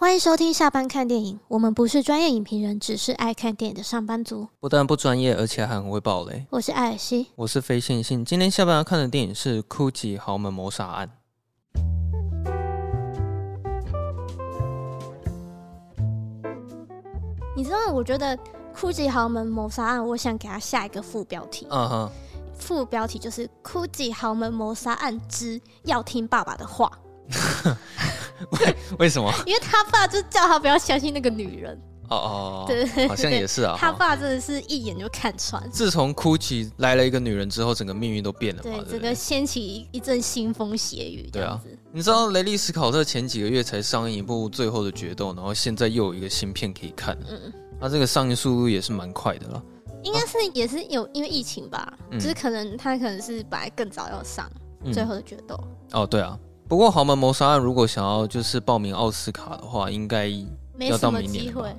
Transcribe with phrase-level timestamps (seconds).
[0.00, 1.38] 欢迎收听下班看电影。
[1.46, 4.48] 我们不是专业影评人，只是爱看电影的上班族。
[4.58, 6.46] 不但不专业，而且还很会爆雷。
[6.48, 8.24] 我是艾尔西，我是非线性。
[8.24, 11.06] 今天下班要看的电影是《Gucci 豪门谋杀案》。
[17.54, 18.34] 你知道，我觉得
[18.74, 21.66] 《Gucci 豪门谋杀案》，我想给他下一个副标题。
[21.68, 22.10] 嗯哼，
[22.58, 26.90] 副标题就是《Gucci 豪门谋杀案之要听爸爸的话》。
[28.50, 29.32] 为为什么？
[29.46, 31.80] 因为他爸就叫他不要相信那个女人。
[32.08, 33.76] 哦哦，对，好像也是啊。
[33.78, 35.62] 他爸真的是一眼就看穿。
[35.70, 38.82] 自从 Gucci 来了一个女人之后，整个命运都变了嘛。
[38.82, 41.30] 对，整个掀起一阵腥风血雨。
[41.32, 41.60] 对啊，
[41.92, 47.16] 你知道雷利斯考特前几个月才上映一部《最后的决斗》，然后现在又有一个新片可以看。
[47.28, 49.62] 嗯，他这个上映速度也是蛮快的了。
[50.02, 54.50] 应该是也是有因为疫情吧，就是可能他可能是本来更早要上
[54.92, 55.54] 《最后的决斗》。
[56.00, 56.36] 哦，对啊。
[56.70, 60.28] 不过豪门谋杀案如果想要就是报名奥斯卡的话，应该
[60.78, 61.74] 要到明年吧？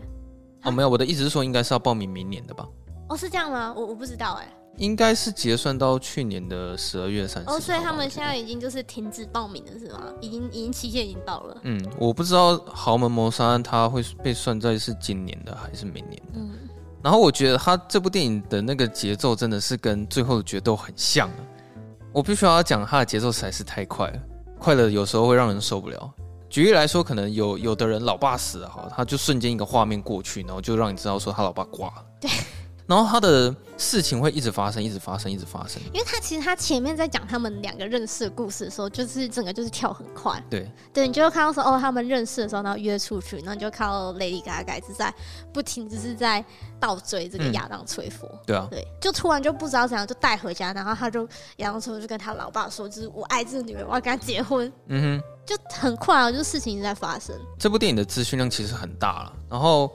[0.63, 2.67] 哦，没有，我的意思是说应该是要报名明年的吧？
[3.07, 3.73] 哦，是这样吗？
[3.73, 4.53] 我我不知道哎。
[4.75, 7.49] 应该是结算到去年的十二月三十。
[7.49, 10.03] 哦，所以他们现在已经就是停止报名了，是吗？
[10.19, 11.57] 已经已经期限已经到了。
[11.63, 16.33] 嗯，我不知道豪门谋杀案它会被算在是今年的还是明年的。
[16.33, 16.51] 嗯。
[17.01, 21.29] 然后我觉得他这部电影的那个节奏真的是跟最后的决斗很像。
[22.11, 24.19] 我必须要讲，他的节奏实在是太快了。
[24.61, 26.13] 快乐有时候会让人受不了。
[26.47, 32.05] 举例来说，可能有有的人老爸死了哈，他就瞬间一个画面过去，然后就让你知道说他老爸挂了。
[32.19, 32.29] 对。
[32.87, 35.81] 然后他的事情会一直发生，一直发生，一直发生。
[35.93, 40.43] 因为他其实他前面在讲他们两个认识的故事的时候，就是整个就是跳很快。
[40.49, 45.13] 对对，你就会看到说哦，他们认识的时候，然后约出去，然后你就看到 Lady Gaga 一直在
[45.53, 46.43] 不停，就是在
[46.79, 48.27] 倒追这个亚当·崔佛。
[48.27, 51.23] 嗯、对啊，对，就突然就不知道怎样就带回家，然后他就
[51.57, 54.71] 亚当·崔佛就跟他老爸说，就是我爱这个女人，我要跟她结婚。
[54.87, 57.35] 嗯哼，就很快啊，就事情一直在发生。
[57.57, 59.89] 这部电影的资讯量其实很大了，然后。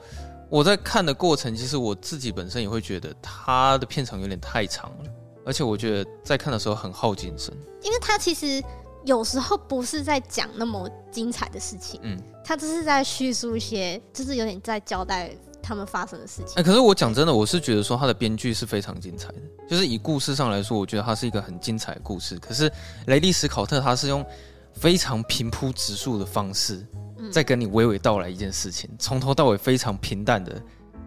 [0.49, 5.11] 我在看的过程，其实我自己本身也会觉得他的片长有点太长了，
[5.45, 7.53] 而且我觉得在看的时候很耗精神，
[7.83, 8.63] 因为他其实
[9.05, 15.31] 有时候不是在讲那么精彩的事情，嗯，他只是在叙述一些，就是有点在交代
[15.61, 16.55] 他们发生的事情。
[16.55, 22.39] 哎，可是我讲真的，我是觉得说他的编剧是非常精彩的，就是以故事上来说，我觉得他是一个很精彩的故事。
[22.39, 22.71] 可是
[23.07, 24.25] 雷利史考特他是用
[24.73, 26.85] 非常平铺直述的方式。
[27.31, 30.61] 再跟你娓娓道来一件事情，从头到尾非常平淡的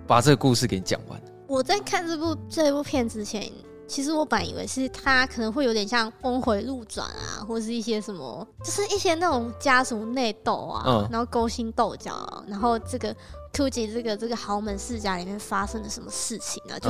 [0.06, 1.20] 把这个故事给你讲完。
[1.46, 3.50] 我在看这部这部片之前，
[3.88, 13.14] 其实我本以为是他可能会有点像峰回路转啊，或是一些什么，就是一些那种家族内斗啊，嗯、然后勾心斗角啊，然后这个
[13.52, 16.88] Gucci 这个这个豪门世家里面发生了什么事情啊，就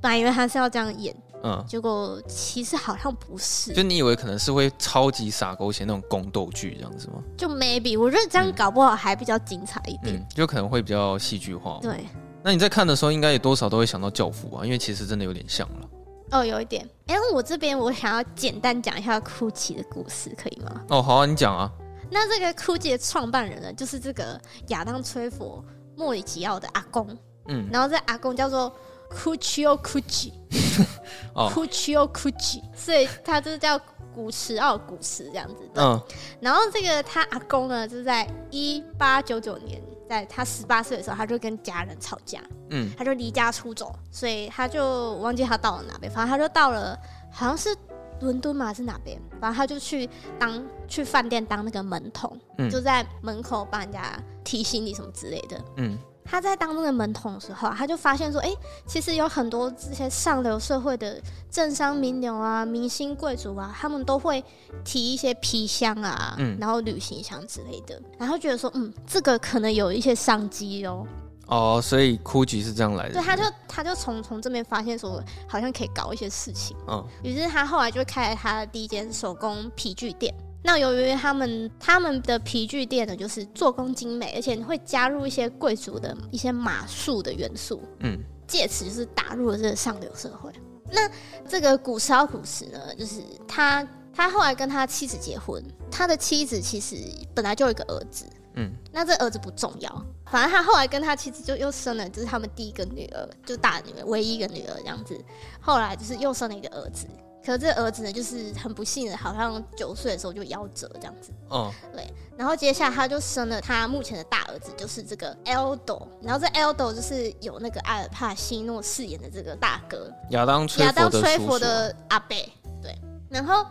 [0.00, 1.16] 本来以为他是要这样演。
[1.44, 7.22] 嗯，结果其实好像不是，就你以为可能是会超级傻狗血那种宫斗剧这样子吗？
[7.36, 11.78] 就 maybe，我觉得这样搞不好还比较精彩一点，就可能会比较戏剧化。
[11.80, 12.04] 对，
[12.42, 15.88] 那你在看的时候，应该也多少都会想到教父啊，因为其实真的有点像了。
[16.32, 16.84] 哦，有一点。
[17.06, 20.82] 哎、欸，我这边我想要简单讲一下 Gucci 的故事，可以吗？
[20.88, 21.70] 哦，好啊，你讲啊。
[22.10, 25.64] 那这个 Gucci 的创办人呢，就是这个亚当·崔佛
[25.96, 27.06] 莫里吉奥的阿公。
[27.46, 28.72] 嗯，然后这阿公叫做。
[29.10, 33.78] Guccio Gucci，Guccio Gucci，所以他就是叫
[34.14, 35.82] 古驰奥古驰这样子的。
[35.82, 36.00] 嗯，
[36.40, 46.98] 然后这个他阿公呢，就是在一八九九年，在他十八岁的时候，他就跟家人吵架，嗯，他就离家出走，所以他就忘记他到了哪边，反正他就到了
[47.30, 47.74] 好像是
[48.20, 50.08] 伦敦嘛，还是哪边，反正他就去
[50.38, 55.96] 当去饭店当那个门童，嗯，就在门口帮人家提行李什么之类的，嗯。
[56.30, 64.44] 他在当那个门童的时候，啊他就发现说，哎、欸，其实有很多这些上流社会的政商名流啊、明星贵族啊，他们都会
[64.84, 71.06] 提一些皮箱啊，嗯，然后旅行箱之类的，然后觉得说，嗯，这个可能有一些商机哦。
[71.46, 73.14] 哦，所以 Gucci 是这样来的。
[73.14, 76.76] 对，他就他就从从这边发现说，好像可以搞一些事情。
[76.86, 80.34] 嗯，于是他后来就开了他的第一间手工皮具店。
[80.68, 90.52] 那由于他们他们的皮具店呢，就是做工精美，而且会加入一些贵族的一些马术的元素，嗯，借此就是打入了这个上流社会。
[90.92, 91.10] 那
[91.48, 93.82] 这个古驰奥古时呢，就是他
[94.12, 96.96] 他后来跟他妻子结婚，他的妻子其实
[97.34, 98.26] 本来就有一个儿子，
[98.56, 99.90] 嗯，那这儿子不重要，
[100.30, 105.18] 反正他后来跟他妻子就又生了，就是他们第一个女儿，就大女儿，唯一一个女儿这样子。
[105.62, 107.06] 后来就是又生了一个儿子。
[107.44, 111.32] 可是这儿子呢，就是很不幸的，好像九岁的时候就夭折这样子。
[111.48, 112.06] 哦，对。
[112.36, 116.06] 然后接下来他就生了他目前的大儿子，就是这个 Aldo。
[116.20, 122.52] 然后这 Aldo 就是有那个阿尔帕西诺饰演的这个大哥亚当亚当崔佛的阿贝。
[122.82, 122.96] 对。
[123.28, 123.64] 然后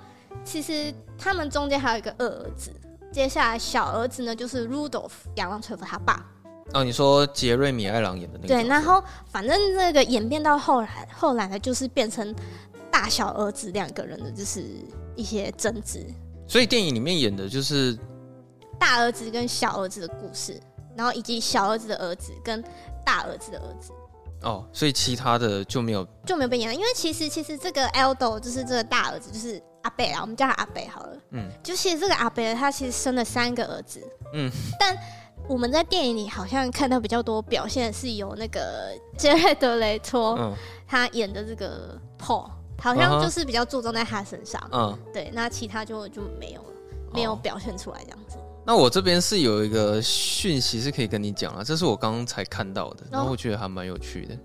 [0.43, 2.71] 其实他们中间还有一个二儿子，
[3.11, 6.25] 接下来小儿子呢，就是 Rudolph 亚当·崔佛他爸。
[6.73, 8.47] 哦，你说杰瑞米·艾朗演的那个？
[8.49, 12.35] 对，然后反正那个演变到后来，后来呢，就是变成
[12.97, 14.65] 大小儿子两个人的，就是
[15.15, 16.03] 一些争执。
[16.47, 17.95] 所以电影里面演的就是
[18.79, 20.59] 大儿子跟小儿子的故事，
[20.95, 22.59] 然后以及小儿子的儿子跟
[23.05, 23.91] 大儿子的儿子。
[24.41, 31.17] 哦，所以其他的就没有就没有被演了，因为其实其实这个 Eldo 就是这个大儿子，就是阿贝啊，我们叫他阿贝好了。
[31.33, 34.01] 嗯，就其实这个阿贝他其实生了三个儿子。
[34.33, 34.97] 嗯，但
[35.47, 40.55] 我们在电影里好像看到比较多表现是由那个杰瑞德雷托，嗯，
[40.87, 42.49] 他演的这个 Paul，
[42.79, 44.61] 好像就是比较注重在他身上。
[44.71, 46.67] 嗯，对，那其他就就没有了，
[47.13, 48.37] 没有表现出来这样子。
[48.65, 54.37] 那我这边是有一个讯息是可以跟你讲了，这是我刚刚才看到的，然后我觉得还蛮有趣的。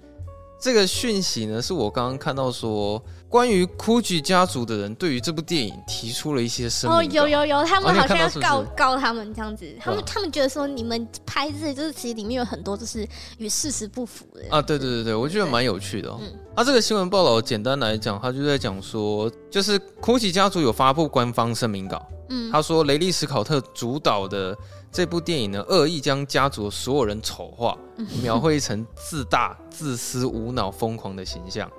[0.63, 6.99] 哦、这个讯息呢，是我刚刚看到说，关于 Gucci 家族的人对于这部电影提出了一些声明。
[6.99, 13.07] 哦，有有有，他们好像要告告他们这样子，他们、哦、他们觉得说你们拍这就是其实里面有很多就是
[13.39, 14.43] 与事实不符的。
[14.51, 16.19] 啊，对对对对，我觉得蛮有趣的、哦。
[16.21, 22.01] 嗯，他、啊、这个新闻报道简单来讲，他就在讲说，就是 Gucci 家族有发布官方声明稿。
[22.29, 24.57] 嗯，他说雷利·斯考特主导的
[24.93, 27.77] 这部电影呢，恶意将家族所有人丑化，
[28.23, 31.71] 描绘成自大、自私、无脑、疯狂的形象。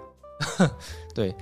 [1.14, 1.34] 对，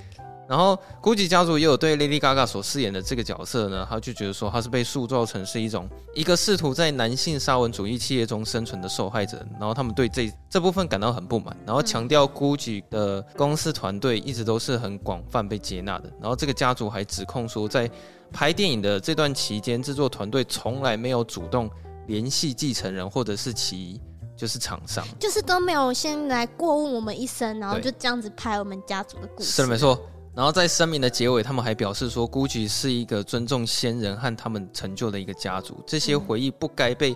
[0.52, 17.90] 然后 Gucci 家族也有对 Lady Gaga 所饰演的这个角色呢，他就觉得说他是被塑造成是一种一个试图在男性沙文主义企业中生存的受害者，然后他们对这这部分感到很不满，然后强调 Gucci 的公司团队一直都是很广泛被接纳的，然后这个家族还指控说在
[18.30, 21.70] 拍电影的这段期间，制作团队从来没有主动
[22.08, 23.98] 联系继承人或者是其
[24.36, 29.48] 就是厂商，就是都没有先来过问我们一声，然后就这样子拍我们家族的故事。
[29.48, 29.98] 是的，没错。
[30.34, 37.14] 然后在声明的结尾，他们还表示说，Gucci 是一个尊重先人和他们成就的一个家族，这些回忆不该被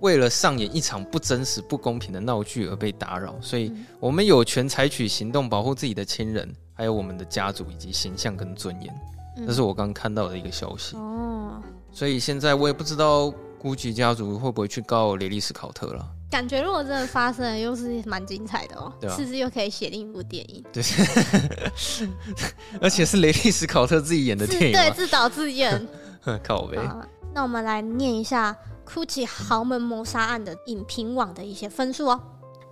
[0.00, 8.92] 为了上演一场不真实、不公平的闹剧而被打扰，所以我们有权采取行动保护自己的亲人，还有我们的家族以及形象跟尊严。
[9.46, 10.96] 这是我刚看到的一个消息。
[10.96, 11.62] 哦，
[11.92, 13.32] 所以现在我也不知道
[13.62, 16.04] Gucci 家族会不会去告雷利·斯考特了。
[16.30, 18.92] 感觉如果真的发生了，又是蛮精彩的哦？
[19.16, 20.62] 是不是又可以写另一部电影？
[20.72, 20.82] 对，
[22.80, 25.88] 而且是雷利·史考特自己演的电影，对，自导自演，
[26.44, 26.78] 靠呗。
[27.34, 32.20] 那我们来念一下 Gucci 豪门谋杀案的影评网的一些分数哦。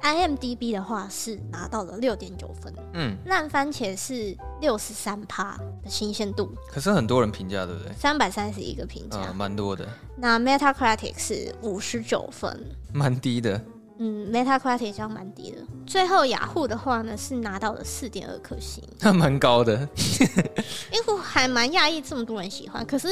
[0.02, 7.93] IMDB 的话是拿到了六点九分，嗯，烂番茄是六十三趴的新鲜度，可是很多人评价，对不对？
[7.94, 9.88] 三百三十一个评价，蛮、嗯、多的。
[10.16, 13.60] 那 Metacritic 是五十九分，蛮低的。
[13.98, 15.58] 嗯，Metacritic 这样蛮低的。
[15.87, 19.88] 最后雅虎的话呢是拿到了四点二颗星，那 蛮高的。
[20.93, 23.08] 因为还蛮讶异这么多人喜欢，可是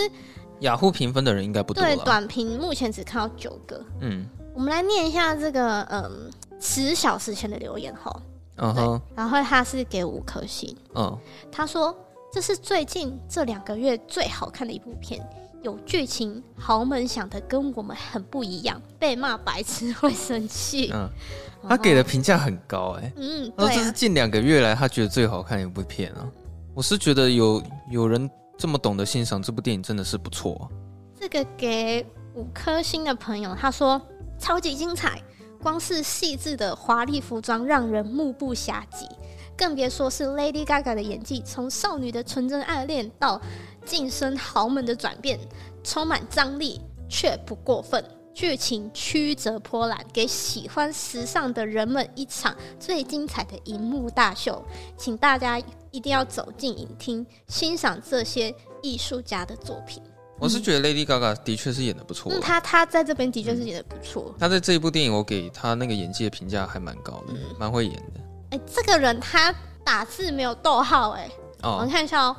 [0.60, 1.82] 雅虎评分的人应该不多。
[1.82, 3.82] 对，短评目前只看到九个。
[4.02, 6.30] 嗯，我们来念一下这个，嗯。
[6.60, 8.22] 十小时前的留言哈，
[8.56, 11.18] 嗯哼，然后他是给五颗星，嗯，
[11.52, 11.94] 他说
[12.32, 15.24] 这是最近这两个月最好看的一部片，
[15.62, 21.08] 有剧情，豪门想的跟我们很不一样，被骂白痴会生气，嗯，
[21.68, 26.26] 他给的评价很高，哎，嗯，那这是近两个月来他觉得最好看的一部片啊，
[26.74, 30.70] 我是觉得有有人这么懂得欣赏这部电影真的是不错。
[31.18, 34.00] 这个给五颗星的朋友他说
[34.38, 35.20] 超级精彩。
[35.64, 39.08] 光是细致的华丽服装让人目不暇接，
[39.56, 43.40] 更别说是 Lady Gaga 的演技，从少女的纯真爱恋到
[43.82, 45.40] 晋升豪门的转变，
[45.82, 54.62] 充满张力却不过分，剧情曲折波澜，给喜欢时尚的人们一场最精彩的荧幕大秀，
[54.98, 55.58] 请大家
[55.90, 60.02] 一定要走进影厅欣赏这些艺术家的作品。
[60.38, 64.34] 我是觉得 Lady Gaga 的确是演的不错，她她在这边的确是演的不错。
[64.38, 68.20] 他在这一部电影，我给她那个演技的评价还蛮高的，蛮、嗯、会演的。
[68.50, 71.30] 哎、欸，这个人他打字没有逗号，哎，
[71.62, 72.36] 我们看一下哦。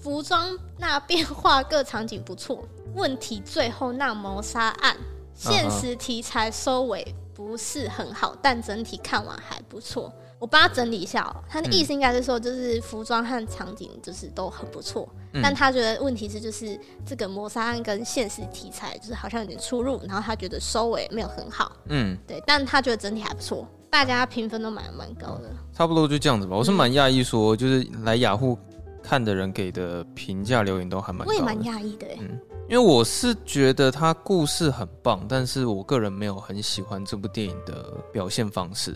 [0.00, 4.94] 服装那变化各场景不错，问题最后那谋杀案
[5.34, 10.12] 现实题材收尾不是很好，但整体看完还不错。
[10.38, 26.56] 我帮他整理一下哦，他的意思应该是说，就是服装和场景就是都很不错，嗯，但他觉得问题是就是这个谋杀案跟现实题材就是好像有点出入，然后他觉得收尾没有很好，嗯，对，但他觉得整体还不错，大家评分都蛮蛮高的，差不多就这样子吧。
[26.56, 28.58] 我是蛮讶异，说就是来雅虎
[29.02, 32.38] 看的人给的评价留言都还蛮我也蛮讶异的，嗯，
[32.68, 38.94] 因为我是觉得他故事很棒，但是我个人没有很喜欢这部电影的表现方式。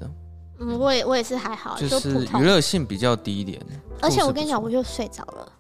[0.61, 3.61] 嗯，我也我也是还好，就是娱乐性比较低一点。
[4.01, 5.53] 而且我跟你讲，我就睡着了。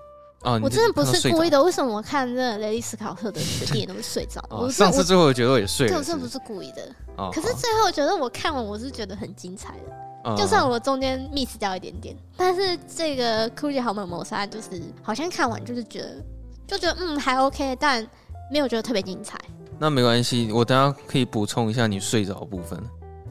[0.42, 1.60] 啊，我真的不是故意的。
[1.60, 4.40] 为什么我看那雷利斯考特的电影都会睡着？
[4.48, 6.82] 我、上次最后我觉得我也睡了，我真的不是故意的。
[7.16, 16.24] 哦、可是最后我觉得我看完我是觉得很精彩的，哦、就算我中间 miss 掉一点点，但是这个《Gucci 豪门谋杀案》就是好像看完就是觉得
[16.68, 18.06] 就觉得嗯还 OK，但
[18.52, 19.36] 没有觉得特别精彩。
[19.76, 22.80] 那没关系，我等下可以补充一下你睡着的部分。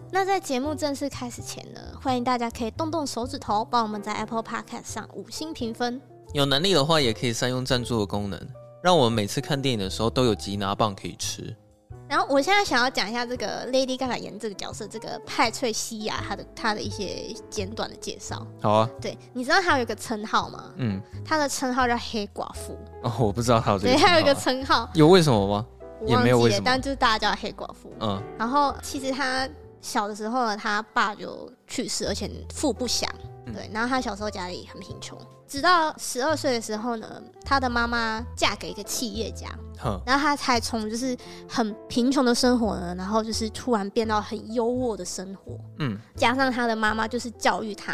[0.09, 6.01] 那在节目正式开始前呢，欢迎大家可以动动手指头，帮我们在 Apple Podcast 上五星评分。
[6.33, 8.39] 有能力的话，也可以善用赞助的功能，
[8.81, 11.53] 让我们每次看电影的时候都有吉拿棒可以吃。
[12.07, 18.47] 然后，我现在想要讲一下这个 Lady Gaga 演这个角色，这个派翠西亚，她的她的一些简短的介绍。
[18.61, 20.71] 好啊，对，你知道她有一个称号吗？
[20.77, 22.77] 嗯，她的称号叫黑寡妇。
[23.03, 23.93] 哦，我不知道她有这个。
[23.93, 24.89] 对，她有一个称号。
[24.93, 25.65] 有为什么吗？
[25.99, 27.91] 我忘记了，也没有为什么，但就是大家叫黑寡妇。
[27.99, 29.45] 嗯，然后其实她
[29.81, 33.09] 小的时候呢，他爸就去世，而且父不详。
[33.45, 35.17] 嗯、对，然后他小时候家里很贫穷。
[35.47, 39.47] 直到十二岁的时候呢，他的妈妈嫁给一个企业家，
[40.05, 41.15] 然后他才从就是
[41.47, 45.57] 很贫穷的生活呢，然后就是突然变到很优渥的生活。
[45.79, 47.93] 嗯，加上他的妈妈就是教育他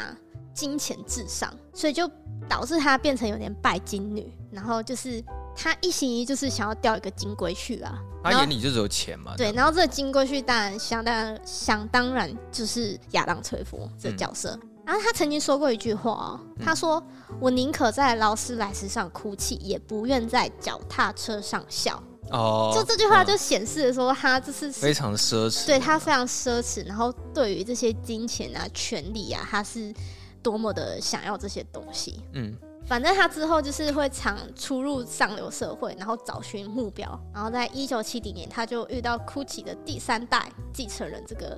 [0.51, 2.09] 金钱至上，所以就
[2.49, 4.35] 导致他变成有点拜金女。
[4.51, 5.23] 然后就是
[5.55, 8.01] 他一心一意就是想要钓一个金龟婿啊。
[8.23, 9.35] 他眼里就只有钱嘛。
[9.35, 14.57] 对，然后这个金龟婿当然想当然想当然就是亚当·崔佛这个角色。
[14.61, 17.01] 嗯然后他曾经说过一句话哦，他说
[17.39, 26.85] ：“我宁可在劳斯莱斯上哭泣，也不愿在脚踏车上笑。”哦，就这句话就显示了说他这是非常奢侈，对他非常奢侈。
[26.85, 29.93] 然后对于这些金钱啊、权利啊，他是
[30.41, 32.21] 多么的想要这些东西。
[32.33, 32.53] 嗯，
[32.85, 37.07] 反正他之后就是会常出入上流社会，然后找寻目标。
[37.33, 41.57] 然后在一九七零年，他就遇到 GUCCI 的第三代继承人这个。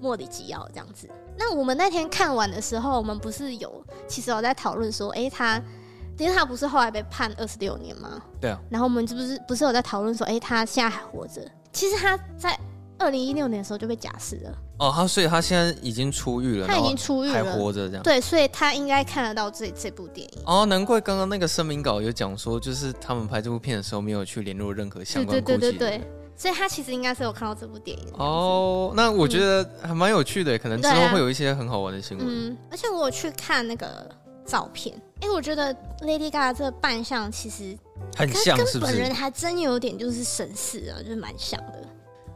[0.00, 5.62] 莫里吉奥这样子，那我们那天看完的时候，我们不是有其实有在讨论说，哎、欸，他
[6.18, 8.20] 因为他不是后来被判二十六年吗？
[8.40, 8.60] 对啊。
[8.68, 11.40] 然后我们是不是不是有在讨论说，哎、欸，他现在还活着？
[11.72, 12.58] 其实他在
[13.02, 14.58] 二零一六年的时候就被假释了。
[14.78, 18.02] 哦，他所以他现在已经出狱了，他已经出狱了，还活着这样。
[18.02, 20.42] 对，所以他应该看得到这这部电影。
[20.46, 25.42] 哦，难怪刚刚那个声明稿有讲说，就是他们拍这部片的时候没有去联络任何相关。
[25.42, 26.10] 对对对对对。
[26.34, 28.92] 所以他其实应该是有看到这部电影哦。
[28.96, 32.26] 那我觉得还蛮有趣的，嗯、可能之后会有一些很好玩的新闻。
[32.26, 34.10] 嗯，而且我有去看那个
[34.44, 37.76] 照片，哎、欸，我觉得 Lady Gaga 这个扮相其实
[38.16, 38.92] 很像，是不是？
[38.92, 41.84] 本人还真有点就是神似啊，就是蛮像的。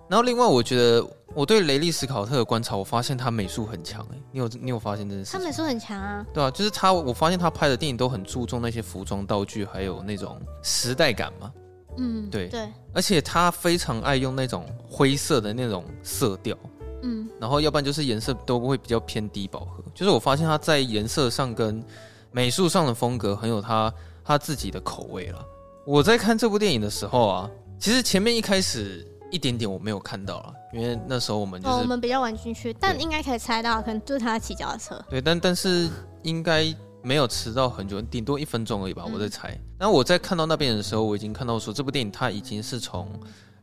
[0.08, 4.06] 然后另外，我觉得我对雷利斯考特的观察，我发现他美术很强。
[4.12, 5.32] 哎，你有你有发现这件事？
[5.32, 6.25] 他美术很强啊。
[6.32, 11.52] 对啊，就是他，我发现他拍的电影都很注重那些服装道具，还有那种时代感嘛。
[11.98, 16.54] 嗯，对对，而且他非常爱用那种灰色的那种色调，
[17.02, 19.82] 嗯，然后要不然就是颜色都会比较偏低饱和。
[19.94, 21.82] 就是我发现他在颜色上跟
[22.30, 25.42] 美术上的风格很有他他自己的口味了。
[25.86, 35.04] 我在看这部电影的时候啊，其实前面一开始一点点我没有看到了，因为那时候我们就是、哦、我们比较晚进去，但应该可以猜到，可能就是他骑脚踏车。
[35.09, 35.88] 对，但但是
[36.23, 36.75] 应该。
[37.02, 39.56] 没有迟到很久，顶多一分钟而已吧，我在猜。
[39.78, 43.09] 那我在看到那边的时候，我已经看到说这部电影它已经是从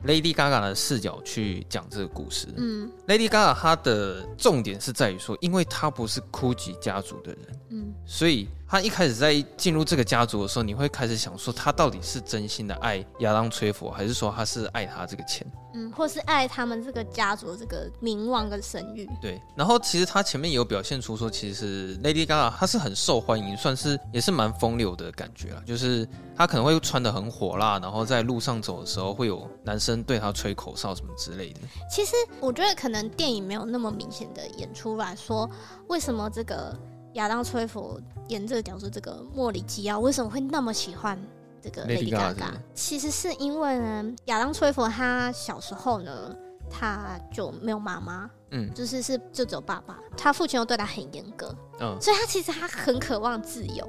[0.05, 2.47] Lady Gaga 的视角去讲这个故事。
[2.55, 8.47] 嗯，Lady Gaga 她的重点是在于说，因为她不是 Gucci 家族的人，嗯，所以。
[8.67, 15.45] 他一开始在进入这个家族的时候，你会开始想说，他到底是真心的爱亚当·崔佛，还是说他是爱他这个钱？
[15.75, 19.09] 嗯，或是爱他们这个家族的这个名望跟声誉？
[19.21, 19.41] 对。
[19.55, 25.61] 然后其实他前面也有表现出说，其实 Lady Gaga 她是很受欢迎，算是也是蛮风流的感觉啦。
[25.65, 31.59] 就是她可能会穿的很火辣，然后在路上走的时候会有男生对她吹口哨什么之类的。
[31.89, 35.49] 其实我觉得可能电影没有那么明显的演出来说，
[35.87, 36.75] 为什么这个。
[37.13, 41.19] 亚当·崔佛演这个角色，这个莫里基奥为什么会那么喜欢
[41.61, 42.53] 这个 Lady Gaga？
[42.73, 46.35] 其实是因为呢，亚当·崔佛他小时候呢，
[46.69, 53.87] 他就没有妈妈，嗯，就是是就只有爸爸，他父亲又对他很严格，嗯，所以他其实他很渴望自由，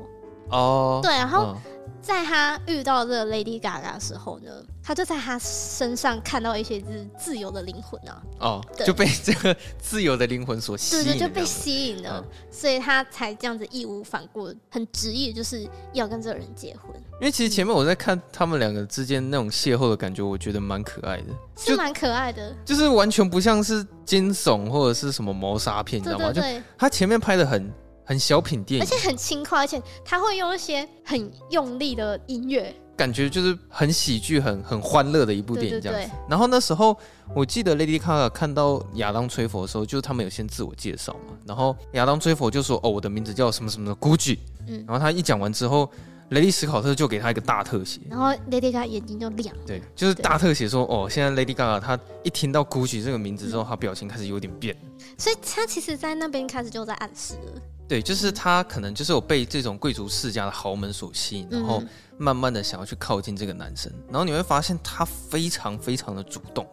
[0.51, 1.55] 哦，对，然后。
[1.55, 1.61] 嗯
[2.05, 4.51] 在他遇到这个 Lady Gaga 的时候呢，
[4.83, 16.95] 他就在他身上看到一些就是自由的灵魂啊，哦，对就被这个自由的灵魂所吸引，对，对对，就被吸引了，嗯、所以他才这样子义无反顾、很执意，就是要跟这个人结婚。
[17.23, 26.27] 因为其实前面我在看他们两个之间那种邂逅的感觉，我觉得蛮可爱的，是蛮可爱的，就是完全不像是惊悚或者是什么谋杀片，你知道吗？
[26.27, 27.73] 对对对，就他前面拍的很。
[28.05, 36.07] 很小品电影，而且很轻快，而且他会用一些很用力的音乐，感觉就是很喜剧、很很欢乐的一部电影这样子。
[36.07, 36.97] 对对对，然后那时候
[37.35, 45.91] 我记得 Lady Gaga 看到亚当·崔佛的时候，就是他们有先自我介绍嘛，然后亚当·崔佛就说：“哦，我的名字叫什么什么的 Gucci。”嗯，然后他一讲完之后，
[46.31, 49.55] 雷利史考特就给他一个大特写，然后 Lady Gaga 眼睛就亮。
[49.67, 54.77] 对，就是大特写说，哦，现在 Lady Gaga 她一听到 Gucci 这个名字之后，她、嗯、表情开始有点变。
[55.19, 57.61] 所以她其实，在那边开始就在暗示了。
[57.95, 61.81] 对，就是他可能就是有被这种贵族世家的豪门所吸引，然后
[62.19, 66.67] 慢慢的想要去靠近这个男生，然后你会发现他非常非常的主动，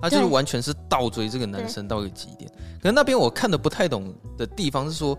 [0.00, 2.48] 他就是完全是倒追这个男生到一个极点。
[2.80, 5.18] 可是那边我看的不太懂的地方是说，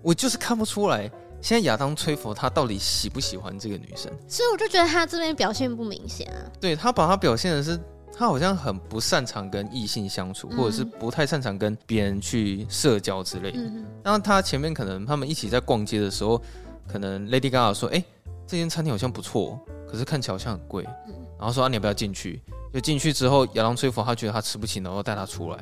[0.00, 1.10] 我就是看不出来。
[1.42, 4.10] 现在亚当·崔佛他到底喜不喜欢这个女生？
[4.26, 6.40] 所以我就觉得他这边表现不明显啊。
[6.58, 7.78] 对，他把他表现的是，
[8.16, 13.58] 他好像很不擅长跟异性相处，嗯、或者是不太擅长跟别人去社交之类的。
[13.58, 16.40] 嗯、然后他前面可能他们一起在逛街的时候，
[16.86, 18.04] 可能 Lady Gaga 说：“哎、欸，
[18.46, 19.58] 这间餐厅好像不错，
[19.90, 20.84] 可是看起来好像很贵。
[21.08, 22.40] 嗯”然后说：“啊，你要不要进去？”
[22.72, 25.58] 就进去之后，亚当·崔佛他觉得他吃不起，然后带他出来。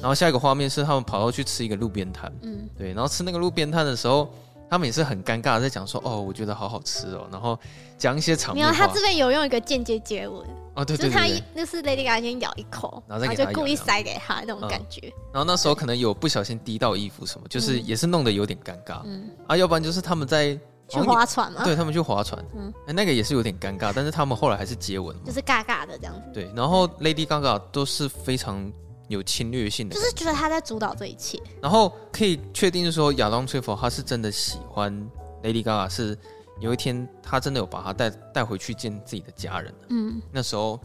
[0.00, 2.32] 然后下一个画面是他们跑到去吃一个路边摊。
[2.42, 4.28] 嗯，对，然后吃那个路边摊的时候。
[4.70, 7.58] 他们也是很尴尬的在讲说，哦，我觉得好好吃哦，然后
[7.98, 8.70] 讲一些场面话。
[8.70, 10.46] 没有，他这边有用一个间接接吻。
[10.80, 15.12] 哦，对对对，对，就是他就是 Lady Gaga 先咬一口，然后他就故意塞给他那种感觉、嗯。
[15.32, 19.00] 然后那时候可能有不小心滴到衣服什么，就是也是弄得有点尴尬。
[19.04, 20.58] 嗯，啊，要不然就是他们在
[20.88, 26.22] 去划船嘛，对他们去划船，嗯，那个也是有点尴尬，但是他们后来还是接吻，就是尬尬的这样子。
[26.32, 28.72] 对，然后 Lady Gaga 都是非常。
[29.10, 31.36] 有侵略性的，就是觉得他在主导这一切。
[31.60, 34.94] 然后可以确定说，亚当·崔佛他是真的喜欢
[35.42, 36.16] Lady Gaga，是
[36.60, 39.74] 有一天他真的有把他带带回去见自己的家人。
[39.88, 40.78] 嗯，那时候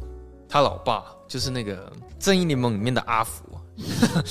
[0.48, 3.44] 他老爸就是那个《正义联盟》里面的阿福。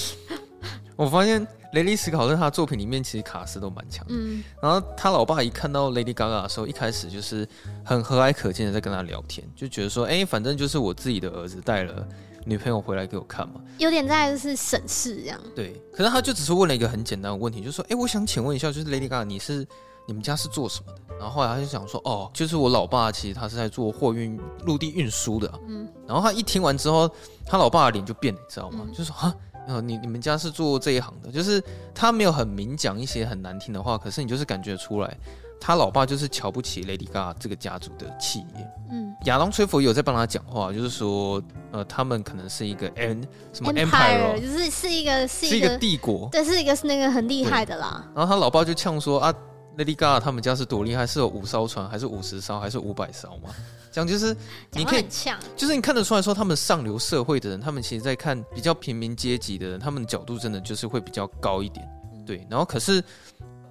[0.97, 4.07] 我发现雷利·史考在他的作品里面其实卡斯都蛮强。
[4.09, 7.47] 嗯，然后他老爸一看到 Lady Gaga 的时候，一开始就是
[7.85, 12.07] 很和蔼可亲的在跟他聊天，就觉得说，哎，反正就是我自己的儿子带了。
[12.47, 15.41] 女朋友回来给我看嘛，有点在就是审视这样。
[15.57, 19.67] 对，可是他就只是问了一个很简单的问题，就是说，哎、欸，我想请问一下，就是 Lady Gaga，你是
[20.07, 21.01] 你们家是做什么的？
[21.19, 25.53] 然后后来他就想说，哦，就是我老爸其实他是在做货运陆地运输的。
[25.69, 27.11] 嗯，然后他一听完之后，
[27.47, 28.85] 他老爸的脸就变了，你知道吗？
[28.87, 31.63] 嗯、就是说啊，你你们家是做这一行的，就是
[31.95, 35.17] 他没有很明讲一些很难听的话，可是你就是感觉出来。
[35.61, 38.71] 他老爸就是瞧不起 Lady Gaga 这个家族的企业。
[38.91, 48.05] 嗯，亚当·崔佛有在帮他讲话，就是说，呃，他们可能是一个 N 什么 Empire，就是是一个是一个，是一个帝国，对，是一个是那个很厉害的啦。
[48.15, 49.35] 然后他老爸就呛说啊
[49.77, 53.51] ，Lady Gaga 他们家是多厉害，是有五艘船，还是五十艘，还是五百艘嘛？
[53.93, 54.37] 这样就是
[54.73, 55.07] 你可以，
[55.57, 61.89] 就是你看得出来说，他们上流社会的人，他们其实在看比较平民阶级的人，他们的角度真的就是会比较高一点。
[62.27, 63.03] 对，然后可是。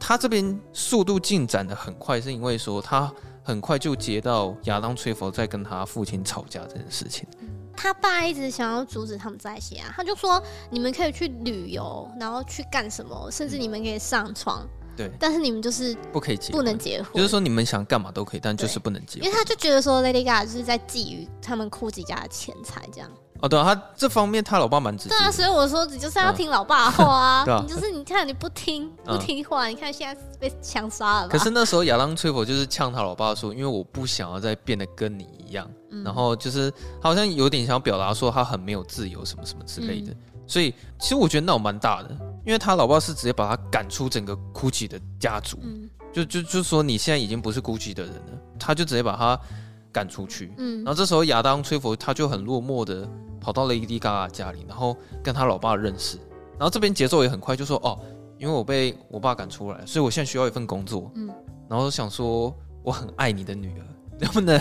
[0.06, 3.10] 他这边速度进展的很快，是因为说他
[3.42, 7.26] 很快就接到亚当·崔佛在跟他父亲吵架这件事情。
[7.74, 14.68] 他爸一直想要阻止他们在一起啊，他就说你们可以去旅游，然后去干什么，甚至你们可以上床。
[14.96, 17.14] 对，但是你们就是不可以结，不能结婚。
[17.14, 19.28] 就是说你们想干嘛都可以，但就是不能结婚。
[19.28, 23.10] 因为他就觉得说 Lady Gaga 就是在觊觎他们库吉家的钱财这样。
[23.40, 25.10] 哦，对啊，他这方面他老爸蛮直接。
[25.10, 27.44] 对啊，所以我说你就是要听老爸的话啊。
[27.46, 31.28] 对啊，你就是你看你不听不听话，你看现在被枪杀了。
[31.28, 35.70] 可是那时候亚当·崔佛就是呛他老爸说，因为我不想要再变得跟你一样，
[36.06, 40.16] 然后就是他好像有点想表达说他很没有自由什么什么之类的。
[40.48, 45.60] 所以其实我觉得闹蛮大的，因为他老爸是直接把他赶出整个 GUCCI 的家族，
[46.12, 49.40] 就就就说你现在已经不是 GUCCI 的人了，他就直接把他
[49.92, 50.54] 赶出去。
[50.58, 53.10] 嗯，然后这时候亚当·崔佛他就很落寞的。
[53.44, 56.16] 跑到 Lady Gaga 家里，然后跟他老爸认识，
[56.58, 58.00] 然后这边节奏也很快，就说哦，
[58.38, 61.30] 因为我被我爸赶出来，所以我现在需要一份工作，嗯，
[61.68, 63.86] 然后想说我很爱你的女儿，
[64.18, 64.58] 能不能？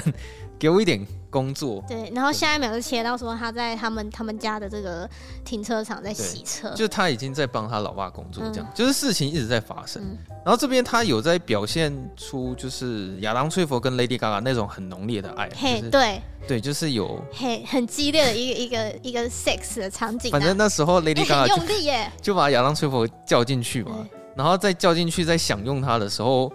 [0.58, 1.82] 给我一点工作。
[1.88, 5.08] 对，然后下一秒就切到说他在他们他们家的这个
[5.44, 10.02] 停车场在洗车，就他已经在帮他老爸工作，这样、嗯、就是事情一直在发生。
[10.02, 20.32] 嗯、然后这边他有在表现出就是亚当·崔佛跟 Lady Gaga 那种很浓烈的爱，嘿，就是、对对，就是有嘿很激烈的一个一个一个 sex 的场景、啊。
[20.32, 26.52] 反正那时候 Lady Gaga 用力耶， 就把亚当·崔佛叫进去嘛，对然后再叫进去再享用他的时候。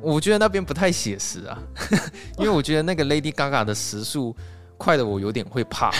[0.00, 1.58] 我觉得那边不太写实啊，
[2.38, 4.34] 因为我觉得那个 Lady Gaga 的时速
[4.76, 5.90] 快的我有点会怕，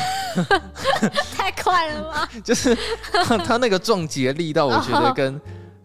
[1.37, 2.29] 太快了吗？
[2.45, 2.77] 就是
[3.45, 5.41] 他那个撞击的力道，我觉得跟。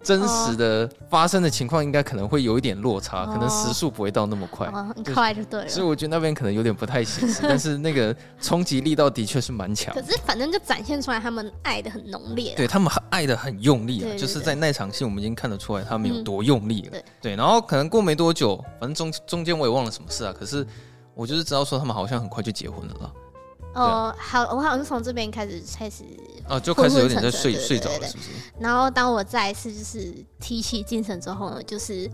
[0.10, 5.70] 真实的发生的情况应该可能会有一点落差，可能时速不会到那么快，很快就对了。
[5.70, 9.94] 所以我觉得那边可能有点不太现实， 但是那个冲击力道的确是蛮强。
[9.94, 16.98] 可是反正就展现出来他们爱的很浓烈，对他们爱的很用力啊，就是在那场戏我们已经看得出来他们有多用力了。
[17.22, 20.66] 对，然后可能过没多久，反正中中间我也忘了什么事啊，可是
[21.14, 23.12] 我就是知道说他们好像很快就结婚了啦。
[23.74, 26.04] 哦，好，我好像是从这边开始开始
[26.48, 28.30] 哦，就开始有点在睡睡着了，是不是？
[28.60, 32.10] 然后当我再一次就是提起精神之后呢，就是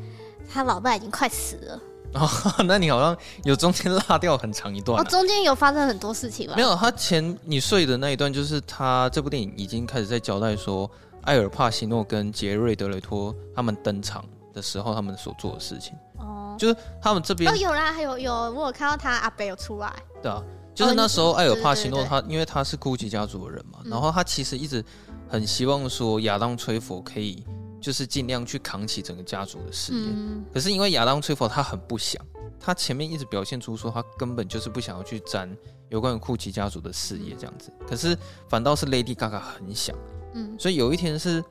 [0.52, 1.82] 他老爸已经快死了，
[2.14, 2.30] 哦，
[2.68, 5.00] 那你好像有中间落掉很长一段。
[5.00, 6.54] 哦，中间有发生很多事情吧？
[6.56, 10.90] 没有，他前你睡的那一段，就是他这部电影已经开始在交代说，
[11.24, 15.94] 艾尔帕西诺跟杰瑞德雷托他们登场的时候，他们所做的事情。
[16.18, 19.92] 哦，就是他们这边哦，有啦，还有有，我有看到他阿北有出来。
[20.22, 20.42] 对啊，
[20.76, 24.84] 就是那时候艾尔帕西诺他，因为他是古吉家族的人嘛，然后他其实一直
[25.28, 27.44] 很希望说亚当崔佛可以。
[27.82, 32.20] 就是尽量去扛起整个家族的事业，嗯、可是因为亚当崔佛他很不想，
[32.60, 35.56] 他前面一直表现出说他根本就是不想要去沾
[35.90, 38.18] 有关于库奇家族的事业这样子，可是
[38.50, 39.96] 反倒是 Lady Gaga 很想，
[40.34, 41.44] 嗯，所以有一天是。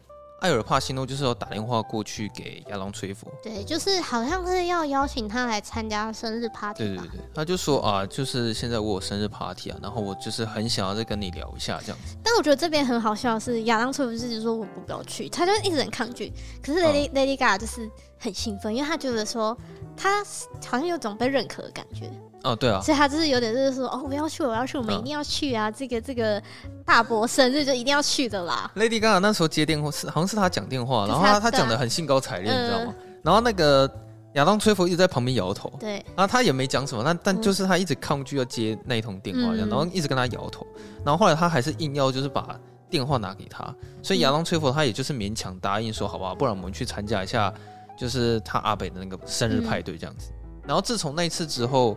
[0.44, 6.84] 艾尔帕西诺就是要打电话过去给亚当崔佛，对，就是好像是要邀请他来参加生日 party。
[6.84, 12.14] 对对对，他就说啊，就是现在我有生日 party 啊，然后我就是很想要再跟你聊一下这样子。
[12.22, 16.30] 但我觉得这边很好笑的是，亚当崔佛就是说我不要去，他就一直很抗拒。
[16.62, 19.56] 可是 Lady、嗯、Lady Gaga 就是很兴奋，因为他觉得说
[19.96, 22.10] 他好像有种被认可的感觉。
[22.44, 25.70] 哦，对啊，所以他就是有点就是说，哦，我要去，我要去，我们一定要去啊！
[25.70, 26.40] 嗯、这个这个
[26.84, 28.70] 大伯生日就一定要去的啦。
[28.76, 32.94] Lady Gaga 那时候接电话是好像是他讲电话，然后他他讲的很兴高采烈，嗯、你知道吗？
[33.22, 33.90] 然后那个
[34.34, 40.66] 亚当崔佛一直在旁边摇头，对，然后他也没讲什么，但但就是他一直抗拒要接那一通电话，嗯、然后一直跟他摇头，
[41.02, 47.50] 然后后来他还是硬要就是把电话拿给他，所以亚当崔佛他也就是勉强答应说，好吧，不然我们去参加一下，
[47.96, 50.30] 就是他阿北的那个生日派对这样子。
[50.32, 51.96] 嗯、然后自从那一次之后。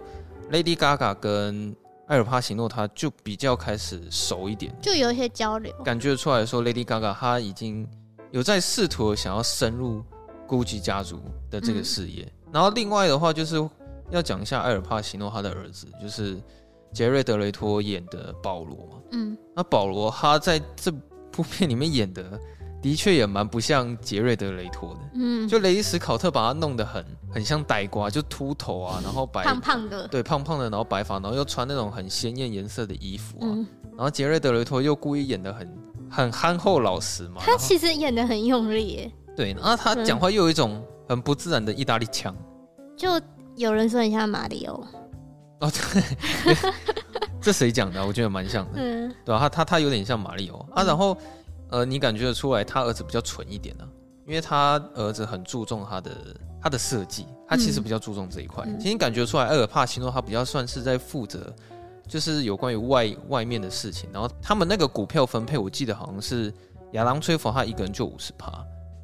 [0.51, 1.75] Lady Gaga 跟
[2.07, 7.87] 艾尔帕西诺他就比较开始熟一点，就有一些交流，感觉出来说 Lady Gaga 他已经
[8.31, 10.01] 有在试图想要深入
[10.47, 12.23] Gucci 家族的这个事业。
[12.23, 13.55] 嗯、然后另外的话就是
[14.09, 16.41] 要讲一下艾尔帕西诺他的儿子，就是
[16.93, 19.01] 杰瑞德雷托演的保罗嘛。
[19.11, 20.91] 嗯，那保罗他在这
[21.29, 22.39] 部片里面演的。
[22.81, 35.77] 的确也蛮不像杰瑞德雷托的，嗯，就雷伊史考特把他弄得很很像呆瓜，就秃头啊，然后白胖胖的，对，胖胖的，然后白发，然后又穿那种很鲜艳颜色的衣服啊，嗯、然后杰瑞德雷托又故意演的很
[36.09, 42.33] 很憨厚老实嘛，他其实演的很用力耶，对，然后他讲话又有一种很不自然的意大利腔，
[42.95, 43.19] 就
[43.55, 44.75] 有人说很像马里奥，
[45.61, 46.53] 哦， 对，
[47.41, 48.05] 这谁讲的？
[48.05, 51.17] 我觉得蛮像的，嗯，对啊，他他他有点像马里奥啊，然后。
[51.69, 53.89] 呃，你感觉得出来，他儿子比较蠢一点呢、啊，
[54.25, 56.11] 因为他儿子很注重他的
[56.61, 58.63] 他的设计，他其实比较注重这一块。
[58.65, 61.53] 嗯、其实你感觉出来，艾尔帕西诺他比较算是在负责，
[62.07, 64.09] 就是有关于外外面的事情。
[64.13, 66.53] 然后他们那个股票分配，我记得好像是
[66.93, 68.51] 亚当崔佛他一个人就五十趴，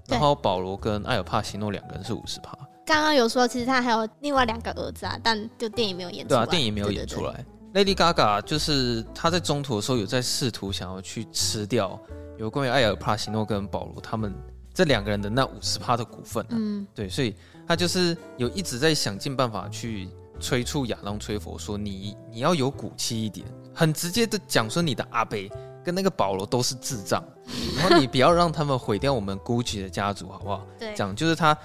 [0.08, 2.58] 然后保罗跟艾尔帕西诺两个人是五十趴。
[2.86, 6.39] 刚刚有说，其实他还有另外两个儿子啊，但就电影没有演出来。
[6.39, 7.34] 对啊，电影没有演出来。
[7.73, 11.99] 对对对 Lady Gaga 就是他在中途的时候有在试图想要去吃掉。
[12.38, 14.34] 有关于艾尔帕西诺跟保罗他们
[14.74, 17.36] 这两个人的那五十趴的股份，嗯，对，所以
[17.67, 25.48] 他就是有一直在想尽办法去催促亚当崔佛说，你你要有骨气一点，很直接的讲说你的阿贝
[25.84, 27.24] 跟那个保罗都是智障，
[27.78, 30.65] 然后你不要让他们毁掉我们 Gucci 的家族，好不好？
[30.80, 31.56] 对，讲就是他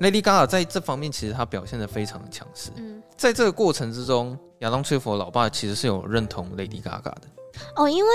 [0.00, 7.22] Lady Gaga 在这方面其实他表现的非常的强势，嗯，在这个过程之中，亚当崔佛老爸其实是有认同 Lady Gaga 的，
[7.76, 8.10] 哦，因为。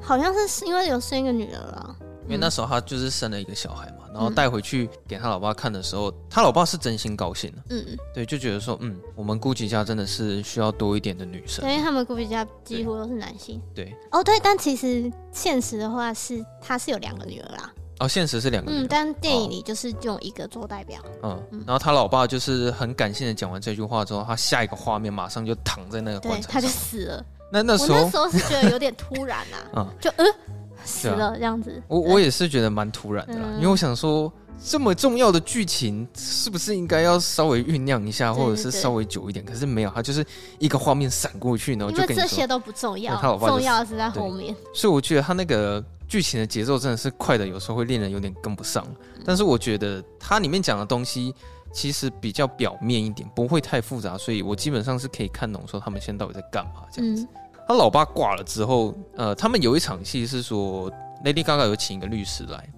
[0.00, 29.38] 好像是因为有生一个女儿了，因为那时候他就是生了一个小孩嘛，然后带回去给他老爸看的时候，他老爸是真心高兴的，嗯，对，就觉得说，嗯，我们姑吉家真的是需要多一点的女生，因为他们姑吉家几乎都是男性，对，哦对，但其实现实的话是他是有两个女儿啦，哦，现实是两个嗯，但电影里就是用一个做代表，嗯，然后他老爸就是很感性的讲完这句话之后，他下一个画面马上就躺在那个棺材上，他就死了，那那时候那时候是觉得有点突然
[29.72, 30.26] 啊， 嗯，就嗯。
[30.86, 34.30] 死了这样子，我我也是觉得蛮突然的啦，嗯、因为我想说，
[34.62, 39.42] 这么重要的剧情是不是应该要稍微酝酿一下，或者是稍微久一点？
[39.42, 40.22] 可是没有，它就是
[40.58, 44.54] 一个画面闪过去，然后就跟你说，因为这些都不重要，他老爸重要的是在后面。
[44.74, 48.86] 所以我觉得他那个剧情的节奏真的是快的，有时候会令人有点跟不上。
[49.24, 51.34] 但是我觉得它里面讲的东西
[51.72, 57.22] 其实比较表面一点，不会太复杂，所以我基本上是可以看懂说他们现在到底在干嘛这样子。
[57.22, 57.28] 嗯
[57.66, 60.90] 他老爸挂了之后，呃，他们有一场戏是说
[61.24, 62.68] ，Lady Gaga 有请一个律师来，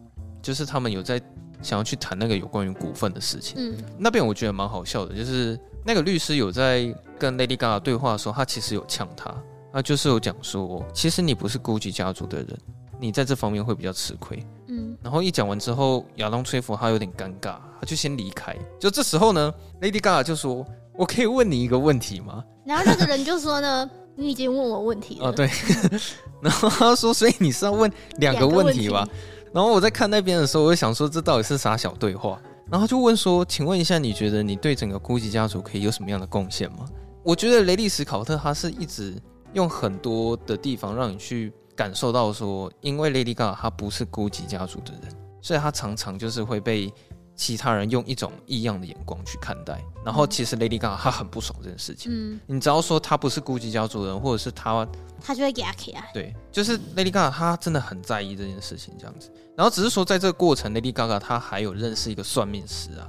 [0.40, 1.20] 就是他们有在
[1.60, 3.54] 想要去谈那个有关于股份的事情。
[3.58, 9.34] 嗯，那边我觉得蛮好笑的，就是那个律师有在跟 Lady Gaga 对话的时候，他其实有呛他，
[9.72, 12.56] 他就是有讲说，其实你不是 Gucci 家族的人，
[13.00, 14.40] 你在这方面会比较吃亏。
[14.68, 18.56] 嗯，然后一讲完之后，亚当崔佛他有点尴尬，他就先离开。
[18.78, 23.90] 就这时候呢，Lady Gaga 就说：“我可以问你一个问题吗？”然后那个人就说呢。
[24.16, 25.48] 你已经问我问题了哦，对，
[26.40, 29.06] 然后他说，所以你是要问两个问题吧？
[29.52, 32.40] 然后我在看那边的时候，我就想说，这到底是啥小对话？
[32.70, 36.86] 然后就问说：“请问一下，你觉得你对整个 GUCCI 家族可以有什么样的贡献吗？”
[37.22, 39.14] 我觉得雷利史考特他是一直
[39.52, 46.92] 用很多的地方让你去感受到说，因为 Lady Gaga 他不是 GUCCI 家族的人，所以他常常就是会被。
[47.36, 52.10] 其他人用一种异样的眼光去看待，然后其实 Lady Gaga 她很不爽这件事情。
[52.10, 54.88] 嗯，你只要说她不是 GUCCI 家族人，或者是她，
[55.20, 56.10] 她就会给她起来。
[56.14, 59.30] 对，就是 Lady Gaga 她真的很在意这件事情，这样子。
[59.54, 63.06] 然后只是说在这个过程，Lady Gaga 她还有认识一个算命师啊。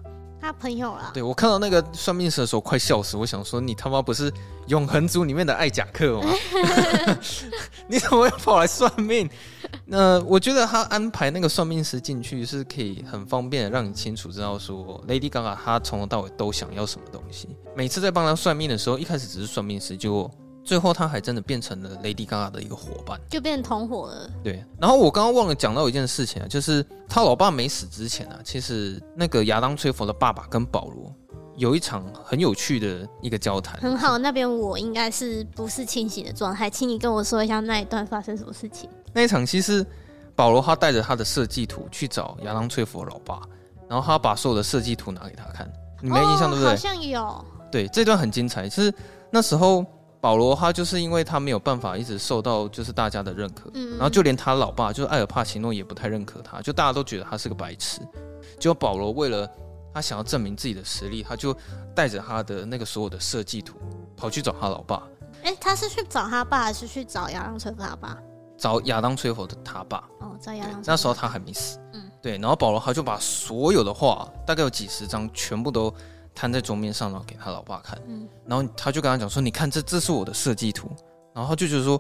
[0.47, 4.31] 他朋友啦，对，我看到那个算命师的时候快笑死，我想说，你他妈不是
[4.67, 6.33] 永恒族里面的艾贾克吗？
[7.89, 9.29] 你怎么会跑来算命？
[9.83, 17.49] 那我觉得他安排那个算命师进去是可以很方便的让你清楚知道说，Lady Gaga 她从头到尾都想要什么东西。
[17.75, 20.31] 每次在帮他算命的时候，一开始只是算命师就。
[20.67, 24.29] 最后，他还真的变成了 Lady Gaga 的一个伙伴，就变成同伙了。
[24.43, 31.09] 对，然后我刚刚忘了讲到一件事情啊，就是他老爸没死之前啊，其实那个亚当·崔佛的爸爸跟保罗
[31.55, 33.79] 有一场很有趣的一个交谈。
[33.79, 38.89] 很好，那边我应该是不是清醒的状态，请你跟我说一下那一段发生什么事情。
[39.13, 39.85] 那一场其实
[40.35, 43.39] 保罗他带着他的设计图去找亚当·崔佛的老爸，
[43.87, 46.67] 然后他把所有的设计图拿给他看，你没印象对不对？
[46.71, 47.45] 好像有。
[47.71, 48.67] 对，这段很精彩。
[48.67, 48.93] 其实
[49.31, 49.85] 那时候。
[50.19, 58.01] 保罗他就是因为他没有办法一直受到就是大家的认可，嗯，然后就连他老爸就是艾尔帕奇诺也不太认可他，就大家都觉得他是个白痴。
[58.59, 59.47] 结果保罗为了
[59.93, 61.55] 他想要证明自己的实力，他就
[61.95, 63.77] 带着他的那个所有的设计图
[64.15, 65.03] 跑去找他老爸。
[65.43, 68.17] 哎，他是去找他爸，还是去找亚当崔佛他爸？
[68.57, 70.03] 找亚当崔佛的他爸。
[70.19, 70.81] 哦，找亚当。
[70.83, 71.79] 那时候他还没死。
[71.93, 72.37] 嗯，对。
[72.39, 75.93] 然后保罗他就把所有的画，大概有几十张，全部都。
[76.37, 80.87] 摊在桌面上，然后给他老爸看，嗯，然后他就跟他讲说：“你看，这这是我的设计图。”
[81.33, 81.99] 然后他就觉得说：“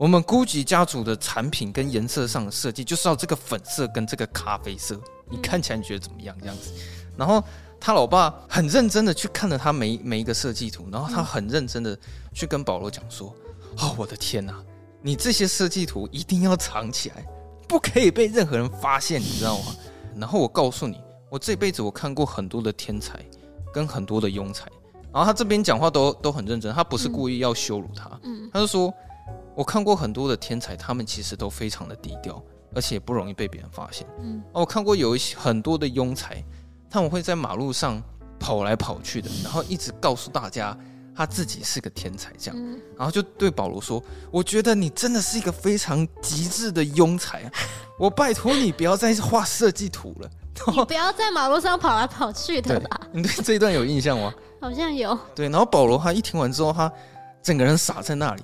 [0.00, 4.98] 我们 GUCCI 家族的产品跟颜色上的设计，就是要这个粉色跟这个咖啡色，
[5.30, 6.34] 你看起来你觉得怎么样？
[6.40, 6.72] 这样子。”
[7.14, 7.44] 然后
[7.78, 11.96] 他老爸很认真的去看了他每每一个设计图，然后他很认真的
[12.32, 13.34] 去跟保罗讲说
[13.78, 14.54] ：“哦，我的天哪，
[15.02, 17.24] 你这些设计图一定要藏起来，
[17.68, 19.76] 不可以被任何人发现，你知道吗？”
[20.16, 23.18] 然后我告诉你，我这辈子我看过很多的天才。
[23.74, 24.66] 跟很多的庸才，
[25.12, 28.94] 然后他这边讲话都都很认真，他不是故意要羞辱他，嗯，他就说，
[29.56, 32.40] 我看过很多的天才，他们其实都非常的低调，
[32.72, 36.40] 而且不容易被别人发现，嗯，我看过有一些很多的庸才，
[36.88, 38.00] 他们会在马路上
[38.38, 40.78] 跑来跑去的，然后一直告诉大家
[41.16, 47.50] 他自己是个天才，这样，然后就对保罗说，我觉得你真的是一个非常极致的庸才啊，
[47.98, 50.30] 我拜托你不要再画设计图了。
[50.68, 53.00] 你不要在马路上跑来跑去的吧？
[53.12, 54.32] 你对这一段有印象吗？
[54.60, 55.18] 好像有。
[55.34, 56.90] 对，然后保罗他一听完之后，他
[57.42, 58.42] 整个人傻在那里，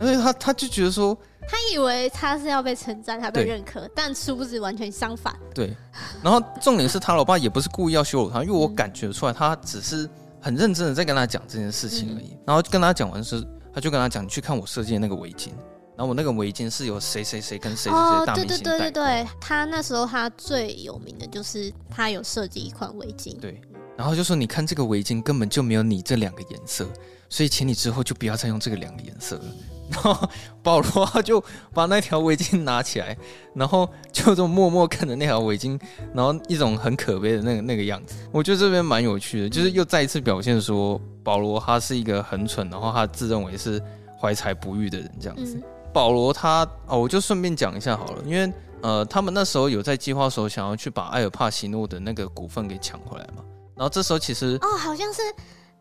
[0.00, 1.16] 因为他他就觉得说，
[1.48, 5.34] 他以为他是要被称赞，他被认可，但殊不知完全相反。
[5.54, 5.74] 对，
[6.22, 10.08] 然后重点是他老爸也不是故意要羞辱他，因为我感觉出来他只是
[10.40, 12.36] 很认真的在跟他讲这件事情而已。
[12.46, 13.42] 然后跟他讲完是，
[13.74, 15.50] 他就跟他讲，你去看我设计的那个围巾。
[15.96, 18.32] 然后我那个围巾是有谁谁谁跟谁谁谁大明星戴。
[18.32, 23.38] 哦，对对对对对，他那时候他最有名的就是他有设计一款围巾。
[23.38, 23.60] 对，
[23.96, 26.88] 然后就说你看这个围巾根本就没有你这两个颜色，
[27.28, 29.44] 所以请你之后就不要再用这个两个颜色了。
[29.92, 30.26] 然后
[30.62, 33.14] 保罗他就把那条围巾拿起来，
[33.54, 35.78] 然后就这么默默看着那条围巾，
[36.14, 38.16] 然后一种很可悲的那个那个样子。
[38.32, 43.82] 我觉得这边蛮有趣的，就是又再一次表现说保罗他是一个很蠢，然后他自认为是
[44.18, 45.56] 怀才不遇的人这样子。
[45.56, 48.52] 嗯保罗他哦，我就顺便讲一下好了，因为
[48.82, 53.44] 呃，他们那时候有在计划时候想要去把艾尔帕西诺的那个股份给抢回来嘛。
[53.76, 55.22] 然后这时候其实哦，好像是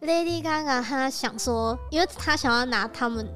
[0.02, 3.28] Lady Gaga 他想说，因为他想要拿他们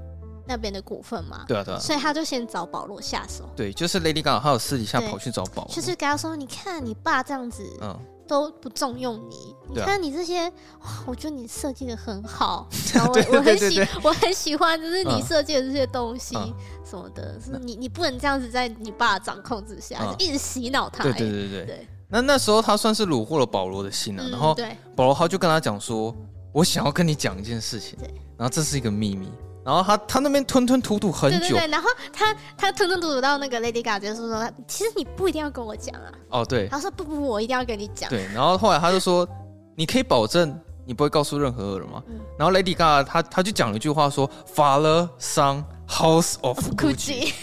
[0.48, 3.50] 那边的股份嘛，对啊对啊，所以他就先找保罗下手。
[3.56, 10.48] 对，就是 Lady Gaga 他有私底下跑去找保罗，就是跟他说：“你看你爸这样子，嗯。”都不重用你，你看你这些，
[10.80, 16.36] 啊、我觉得你设计的很好， 然后我我很喜我很喜欢，就是你设计的这些东西
[16.84, 21.04] 什么的，是你你不能这样子在你爸掌控之下，嗯、一直洗脑他。
[21.04, 21.88] 对对对对，对。
[22.08, 24.56] 那那时候他算是虏获了保罗的心了，嗯、然后
[24.96, 26.16] 保罗他就跟他讲说，
[26.52, 28.08] 我想要跟你讲一件事情，对。
[28.38, 29.30] 然后这是一个秘密。
[29.66, 36.12] 然后他他那边吞吞吐吐很久，对对对，然后他他吞吞吐吐到那个 Lady Gaga 就是说，其实你不一定要跟我讲啊。
[36.30, 36.68] 哦，对。
[36.68, 38.08] 他说不不不，我一定要跟你讲。
[38.10, 39.28] 对，然后后来他就说，
[39.76, 42.04] 你可以保证你不会告诉任何人吗？
[42.08, 47.34] 嗯、然后 Lady Gaga 他他就讲了一句话说，Father Son House of Gucci。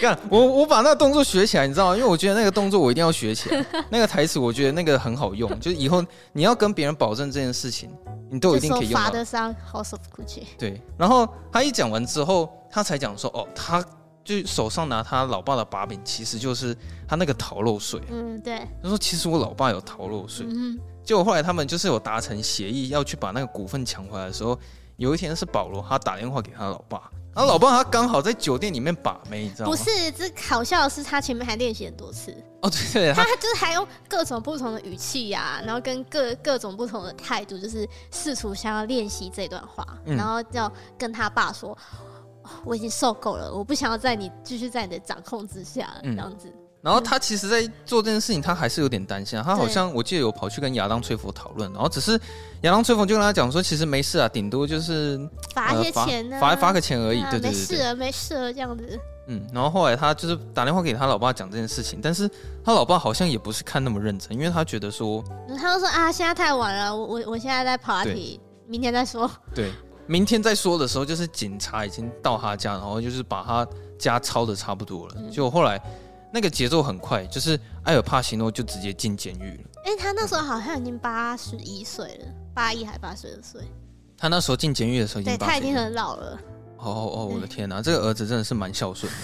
[0.00, 1.96] 看 我我把那个动作学起来，你知道吗？
[1.96, 3.64] 因为我觉得那个动作我一定要学起来。
[3.90, 7.90] 那个台词我觉得那个很好用，就是以后你要跟别人保证这件事情。
[8.32, 9.10] 你都一定可以用到。
[9.10, 10.42] Father Son House of Gucci。
[10.56, 13.84] 对，然后他一讲完之后，他才讲说：“哦，他
[14.22, 16.76] 就手上拿他老爸的把柄，其实就是
[17.08, 18.00] 他那个逃漏税。
[18.08, 18.60] 嗯，对。
[18.80, 24.56] 他说：“其实我老爸有逃漏税。”嗯，结果后来他们就是有达成协议，要去把那个股份抢回来的时候，
[25.00, 27.10] 有一天是保罗他打电话给他老爸。
[27.34, 29.70] 然后老爸他刚好在酒店里面把妹，你知道吗？
[29.70, 32.30] 不是，这好笑的是他前面还练习很多次。
[32.60, 41.74] 哦，对对，他就是还用各种不同的语气呀、啊，然后跟各各种不同的态度，就是试图想要练习这段话，嗯、然后要跟他爸说
[42.66, 46.00] ：“我已经受够了，我不想要在你继续在你的掌控之下了。
[46.02, 46.52] 嗯”这样子。
[46.82, 49.38] 然后他其实，在做这件事情，他还是有点担心。
[49.42, 52.12] 他好像我记得有跑去跟亚当崔佛讨论，然后只是
[52.62, 55.20] 亚当崔佛就跟他讲说，其实没事啊，顶多就是
[55.54, 58.98] 罚一些钱呢，罚罚个钱而已，对对对，没事了，没事了这样子。
[59.26, 62.26] 嗯，然后后来他就是打电话给他老爸讲这件事情，但是
[62.64, 65.22] 他老爸好像也不是看那么认真，因为他觉得说，
[65.58, 69.30] 他就说啊，现在太晚了，我我我现在在 party，明天再说。
[69.54, 69.70] 对，
[70.06, 73.66] 明天再说的时候，就是警察已经到他家，然后就是把他
[73.98, 75.78] 家抄的差不多了，结果后来。
[76.32, 79.70] 那个节奏很快，就是艾尔帕西诺就直接进监狱了。
[79.84, 83.60] 哎、欸，他那时候好像已经八十一岁了，八一还八十二岁。
[84.16, 86.38] 他那时候进监狱的时候已经，对，他已经很老了。
[86.78, 89.18] 哦哦哦，我的天哪，这个儿子真的是蛮孝顺的。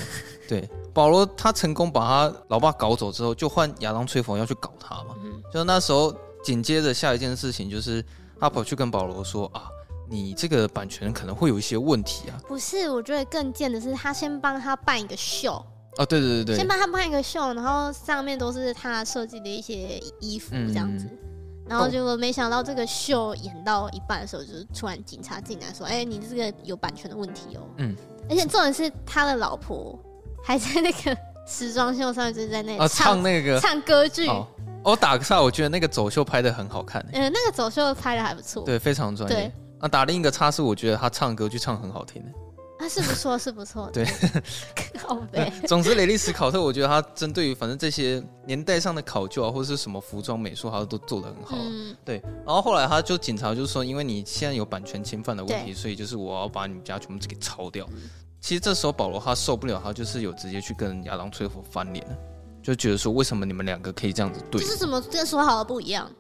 [0.49, 5.15] 对，保罗他成功把他老爸搞走之后，就换亚当崔佛要去搞他嘛。
[5.23, 8.05] 嗯、就那时候紧接着下一件事情就是
[8.39, 9.69] 他跑去跟保罗说啊，
[10.09, 12.41] 你这个版权可能会有一些问题啊。
[12.47, 15.65] 不是，我觉得更贱的是他先帮他办一个秀。
[15.99, 21.19] 哦，对对对对，先帮他办一个秀，然后上面都是他设计的一些衣服这样子，嗯、
[21.69, 27.97] 然后结果没想到这个秀演到一半的时候，就是突然警察进来说：“哎，你这个有版权的问题哦。”嗯，
[28.29, 29.99] 而且重点是他的老婆
[30.45, 34.29] 还在那个时装秀上面，就是在那唱、哦、唱那个唱歌剧。
[34.29, 34.47] 哦，
[34.85, 37.05] 我打个岔，我觉得那个走秀拍的很好看。
[37.13, 39.35] 嗯， 那个走秀拍的还不错，对，非常专业。
[39.35, 42.23] 对啊，打另一个叉是，我觉得他唱歌剧唱很好听。
[42.79, 43.91] 啊，是不错，是不错。
[43.91, 44.05] 对，
[45.01, 45.51] 好呗。
[45.67, 51.57] 总之，雷利斯考特，我觉得他针对于反正这些年代上的考究啊，或者是什么服装美术，他都做的很好。
[51.59, 52.21] 嗯，对。
[52.45, 57.87] 然后后来他就警察就说，因为你现在有版权侵犯的问题，所以就是我要把你们家全部给抄掉。
[57.93, 58.11] 嗯、
[58.41, 62.07] 其实这时候保罗他受不了，他就是有直接去跟亚当崔佛翻脸，
[62.63, 64.61] 就觉得说，为什么你们两个可以这样子对？
[64.61, 66.11] 就是怎么这说好的不一样？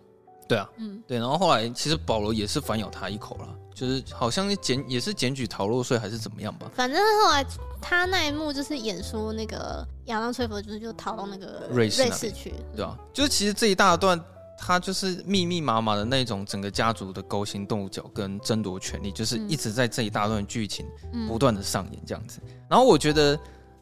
[0.48, 1.18] 对啊，嗯，对。
[1.18, 3.48] 然后后来其实保罗也是反咬他一口了。
[3.76, 7.44] 就是好像检也是检举逃漏税还是怎么样吧，反正后来
[7.78, 12.98] 他那一幕就是演说那个亚当崔佛就是就逃到那个瑞士瑞士去，对吧？
[13.12, 14.18] 就是其实这一大段
[14.58, 20.86] 他就是密密麻麻的那种整个家族的勾心斗角跟争夺权力，就是一直在这一大段剧情
[21.28, 22.40] 不断的上演这样子。
[22.70, 23.38] 然后我觉得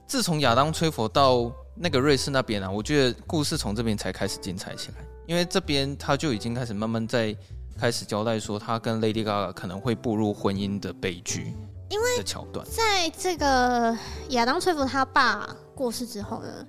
[0.09, 4.97] 自从亚当崔佛到那个瑞士那边啊，我觉得故事从这边才开始精彩起来，
[5.29, 7.33] 因为这边他就已经开始慢慢在。
[7.79, 11.55] 开始交代说，他跟 Lady Gaga 可能会步入婚姻的悲剧，
[11.89, 12.67] 因为的桥段。
[12.71, 13.97] 在这个
[14.31, 16.67] 亚当崔佛他爸过世之后呢，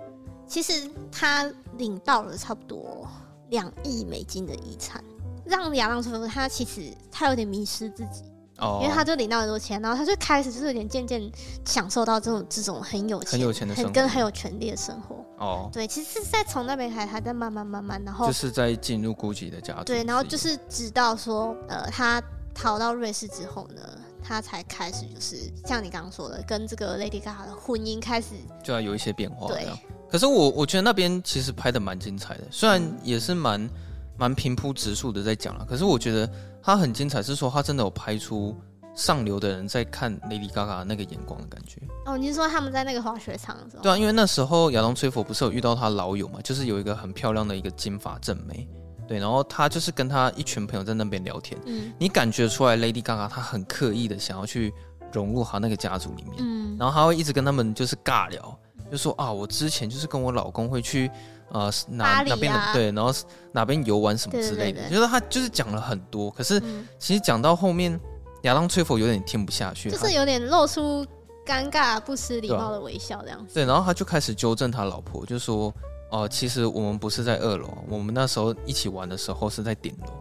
[0.47, 3.07] 其实他领到了差不多
[3.49, 5.03] 两亿美金的遗产，
[5.45, 8.23] 让亚当崔佛他其实他有点迷失自己。
[8.57, 11.29] 哦，因为他就领到很多钱，然后他就开始就是有点渐渐
[11.65, 15.24] 享受到这种这种很有钱、很有钱的生活，跟很有权利的生活。
[15.37, 19.83] 哦，对，其实是在从那边开始，他在慢慢慢慢，然后就是在进入 Gucci 的家族。
[19.83, 22.21] 对，然后就是直到说，呃，他
[22.53, 23.81] 逃到瑞士之后呢，
[24.23, 28.29] 他才开始就是像你刚刚说的，跟这个 Lady Gaga 的婚姻开始
[28.63, 29.47] 就要有一些变化。
[29.47, 29.67] 对，
[30.09, 33.69] 可是我我觉得那边其实拍的蛮精彩的，虽然也是蛮
[34.17, 36.29] 蛮平铺直述的在讲了，可是我觉得
[36.63, 38.55] 他很精彩，是说他真的有拍出。
[38.95, 41.81] 上流的人在看 Lady Gaga 那个眼光的感觉。
[42.05, 43.83] 哦，你是说他们在那个滑雪场的时候？
[43.83, 48.67] 对啊，因为那时候亚当崔佛不是有遇到他老友嘛，就是有一个很漂亮的一个金发正妹，
[49.05, 54.73] 对，然后他就是跟他一群朋友在那边聊天，嗯，你感觉出来 Lady Gaga 她很刻意的想要去
[55.11, 58.57] 融入他那个家族里面，嗯，然后他会一直跟他们就是尬聊，
[58.89, 61.11] 就说啊，我之前就是跟我老公会去
[61.49, 63.13] 呃哪、啊、哪边的对，然后
[63.51, 66.61] 哪边游玩什么之类的，对对对，就是他就是讲了很多，可是
[66.97, 67.99] 其实讲到后面。
[68.45, 71.05] 亚当崔佛有点听不下去，就是有点露出
[71.45, 73.53] 尴尬、不失礼貌的微笑这样子。
[73.55, 75.73] 对，然后他就开始纠正他老婆，就说
[76.11, 80.13] ：“哦、呃，其实我们不是在二楼，我们那时候一起玩的时候是在顶楼。”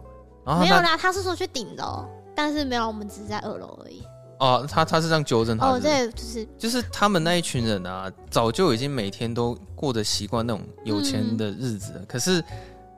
[0.43, 2.03] 然后没有啦，他是说去顶楼，
[2.35, 4.01] 但是没有，我们只是在二楼而已。
[4.39, 5.67] 哦、呃，他他是这样纠正他。
[5.67, 12.43] 哦，对，就是就是他们那一群人啊，早就已经每天都过着习惯那种有钱的日子了，嗯、可是。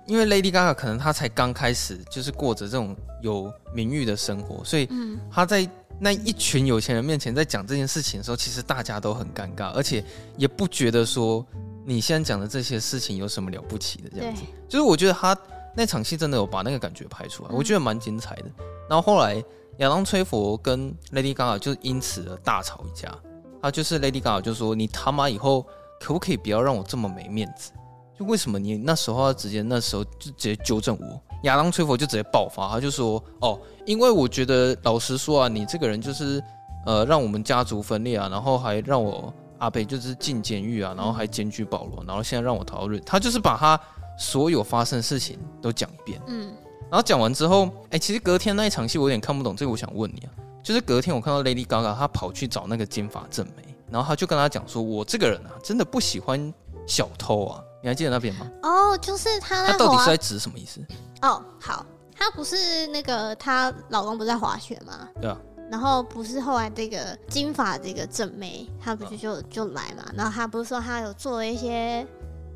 [0.08, 4.90] 因为 Lady Gaga 可能她才刚开始，就是过着这种有名誉的生活，所以
[5.30, 10.04] 她在那一群有钱人面前在讲这件事情的时候，其实大家都很尴尬，而且
[10.38, 11.46] 也不觉得说
[11.86, 14.44] 你现在讲的这些事情有什么了不起的这样子。
[14.68, 15.38] 就是我觉得他
[15.76, 18.46] 那场戏真的有把那个感觉拍出来，我觉得蛮精彩的。
[18.90, 19.36] 然后后来
[19.78, 23.14] 亚当崔佛跟 Lady Gaga 就因此而大吵一架，
[23.62, 25.66] 他就是 Lady Gaga 就说：“你他妈以后
[26.00, 27.72] 可不可以不要让我这么没面子？
[28.18, 36.44] 就为什么你那时候要直接那时候就直接纠正我？”亚当崔佛就直接爆发，他就说：“哦，因为我觉得老实说啊，你这个人就是
[36.86, 43.00] 呃让我们家族分裂啊，然后还让我阿北就是进监狱啊，然后还检举保罗，然后现在让我逃瑞。
[43.02, 43.80] 他就是把他
[44.18, 46.20] 所有发生的事情都讲一遍。
[46.26, 46.52] 嗯，
[46.90, 56.52] 然后讲完之后，哎、欸，其实隔天那一场戏我有点看不懂，这个我想问你啊，就是隔天我看到 Lady Gaga 她跑去找那个金发正妹，然后他就跟他讲说：我这个人啊，真的不喜欢
[56.88, 57.64] 小偷啊。
[57.82, 58.50] 你还记得那边吗？
[58.64, 60.82] 哦，就是他那，他到底是在指什么意思？
[61.22, 65.08] 哦，好，他不是那个她老公不是在滑雪吗？
[65.22, 65.38] 对啊。
[65.70, 70.06] 然后不是后来这个金发这个正妹，她不是就、啊、就来嘛？
[70.16, 72.08] 然后她不是说她有做了一些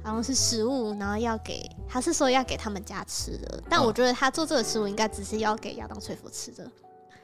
[0.04, 3.62] 好像是食物，然后要给，她是说要给他们家吃的。
[3.70, 6.66] 但我觉得她做这个食物应该只是要给亚当崔佛吃的。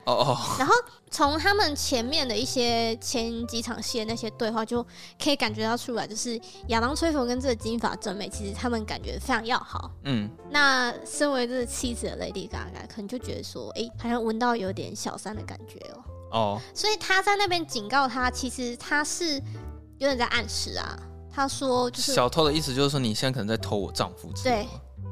[0.07, 0.73] 哦哦，然后
[1.11, 4.81] 从他们前面的一些前几场戏的那些对话，就
[5.21, 6.39] 可以感觉到出来，就是
[6.69, 9.91] 亚当崔佛跟这个金发正美，其实他们感觉非常要好。
[10.05, 16.03] 嗯，那身为这个妻子的 Lady Gaga，可能就觉得说，哎，好像闻到有点小三的感觉哦。
[16.31, 19.35] 哦，所以他在那边警告他，其实他是
[19.97, 20.97] 有点在暗示啊。
[21.29, 24.31] 他说，就是小偷的意思，就是说你现在可能在偷我丈夫。
[24.41, 24.65] 对。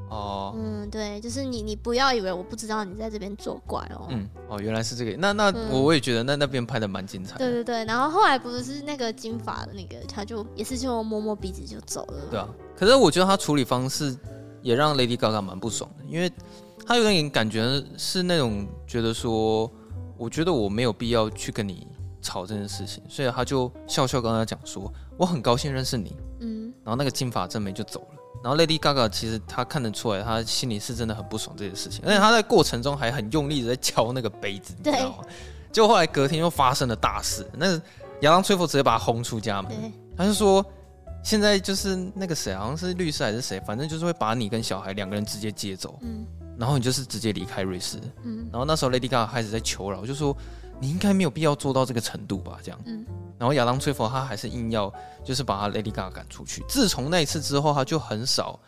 [0.10, 4.08] 哦，嗯，对，就是你，你不要以为我不知道你在这边作怪哦。
[4.10, 7.40] 嗯，哦，原来是这个，那那我我也觉得那那边拍的蛮精彩的。
[7.40, 12.22] 对对对，然后后来不是那个金发的那个，他就也是就摸摸鼻子就走了。
[12.30, 12.48] 对啊，
[12.78, 14.16] 可是我觉得他处理方式
[14.62, 16.32] 也让 Lady Gaga 蛮不爽的，因为
[16.86, 19.70] 他有点感觉是那种觉得说，
[20.18, 21.88] 我觉得我没有必要去跟你
[22.22, 26.16] 吵这件事情，所以他就笑笑跟他讲说，我很高兴认识你。
[26.42, 28.20] 嗯，然后那个金发正妹就走了。
[28.46, 35.24] 然后 Lady Gaga 其实她看得出来，她心里是真的很不爽这件事情，而且她在过程中还很用力的在敲那个杯子，你知道吗？
[35.72, 37.82] 结果后来隔天又发生了大事，那个
[38.22, 40.64] 亚当崔佛直接把他轰出家门，他就说
[41.24, 46.24] 现在就是那个谁，好像是律师还是谁，反正就是会把你跟小孩两个人直接接走，嗯，
[46.56, 50.38] 然后你就是直接离开瑞士，嗯，然后那时候 Lady Gaga 开始在求饶，就说。
[50.80, 52.58] 你应该没有必要做到这个程度吧？
[52.62, 53.06] 这样，嗯，
[53.38, 54.92] 然后亚当崔佛他还是硬要，
[55.24, 56.64] 就是把他 Lady Gaga 赶出去。
[56.68, 58.60] 自从那一次之后，他就很少，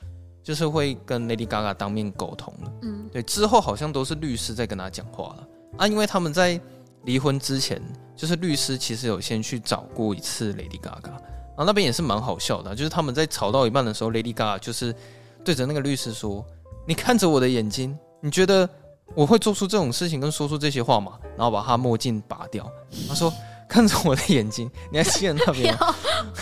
[0.41, 2.71] 就是会跟 Lady Gaga 当面沟通了。
[2.83, 5.47] 嗯，对，之后好像都是律师在跟他讲话了
[5.77, 6.59] 啊，因为他们在
[7.03, 7.81] 离婚之前，
[8.15, 14.95] 就是律师其实有先去找过一次 Lady Gaga，然后那边也是蛮好笑的，就是他们在吵到一半的时候，Lady Gaga 就是
[15.43, 16.45] 对着那个律师说
[16.87, 18.67] ：“你看着我的眼睛，你觉得？”
[19.15, 21.13] 我会做出这种事情跟说出这些话嘛？
[21.35, 22.69] 然后把他墨镜拔掉。
[23.07, 23.33] 他说
[23.67, 25.75] ：“看着我的眼睛，你还记得那边？”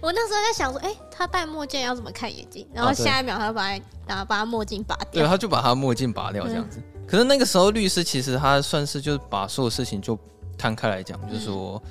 [0.00, 5.22] 我那时候在想说：“哎、欸，他戴墨镜要怎么看眼睛？”然后下一秒他把他然后把他墨镜拔掉。
[5.22, 6.78] 对，他就把他墨镜拔掉这样子。
[6.78, 10.18] 嗯、可是那个时候律师其实他算是就把所有事情就
[10.58, 11.82] 摊开来讲，就是说，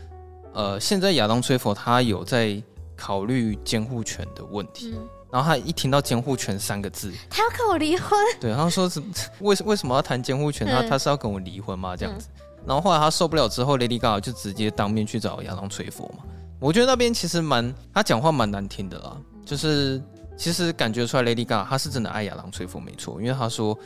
[0.53, 2.61] 嗯、呃，现在亚当崔佛他有在
[2.95, 4.93] 考虑监护权的问题。
[4.95, 8.17] 嗯然后他一听到监护权三个字，他要跟我离婚。
[8.39, 8.99] 对，他说是
[9.41, 10.67] 为为什么要谈监护权？
[10.67, 11.95] 他他是要跟我离婚吗？
[11.95, 12.27] 这样子。
[12.37, 16.23] 嗯、然后后来他受不了之后，Lady Gaga 就直接当面去找亚当崔佛嘛。
[16.59, 19.15] 我觉得那边其实蛮，他讲话蛮难听的啦。
[19.45, 20.01] 就是
[20.35, 23.77] 其实感觉出来，Lady Gaga 他是真的爱亚当崔佛没错，因为他说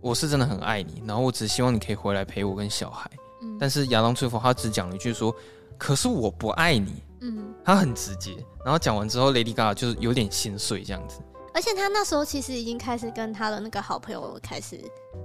[0.00, 3.10] 我是真的很爱你，然后我只希望你可以回来陪我跟小孩。
[3.42, 5.34] 嗯、但是亚当崔佛他只讲了一句说，
[5.76, 7.02] 可是我不爱你。
[7.24, 11.20] 嗯，他很直接，然后讲完之后，Lady Gaga 就是有点心碎这样子。
[11.54, 14.78] 而且他那时候其实已经开始跟他的那个好朋友开始，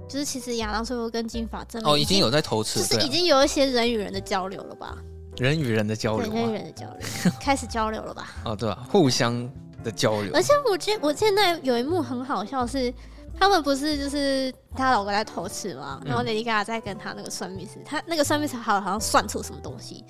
[0.08, 4.96] 就是其实亚当崔佛跟金发正妹哦，已经有在投吃，就是已经有一些人与人的交流了吧？
[5.38, 7.00] 人与人的交流，人与人的交流，
[7.40, 8.32] 开始交流了吧？
[8.44, 9.50] 哦，对啊，互相
[9.82, 10.30] 的交流。
[10.32, 12.94] 而且我记我现在有一幕很好笑是，是
[13.38, 16.00] 他们不是就是他老公在偷吃吗？
[16.04, 20.04] 然后 Lady Gaga 在跟他那个算命师，他那个算命师好好像算出什么东西。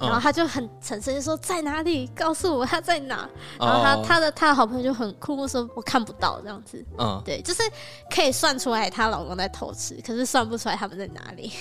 [0.00, 3.28] 然后他就很诚实说在哪里，告诉我他在哪。
[3.58, 6.84] 然后他他的他的好朋友就很酷，酷说我看不到这样子。
[6.98, 7.62] 嗯，对，就是
[8.10, 11.52] 可以算出来她老公在偷吃，可是算不出来他们在哪里。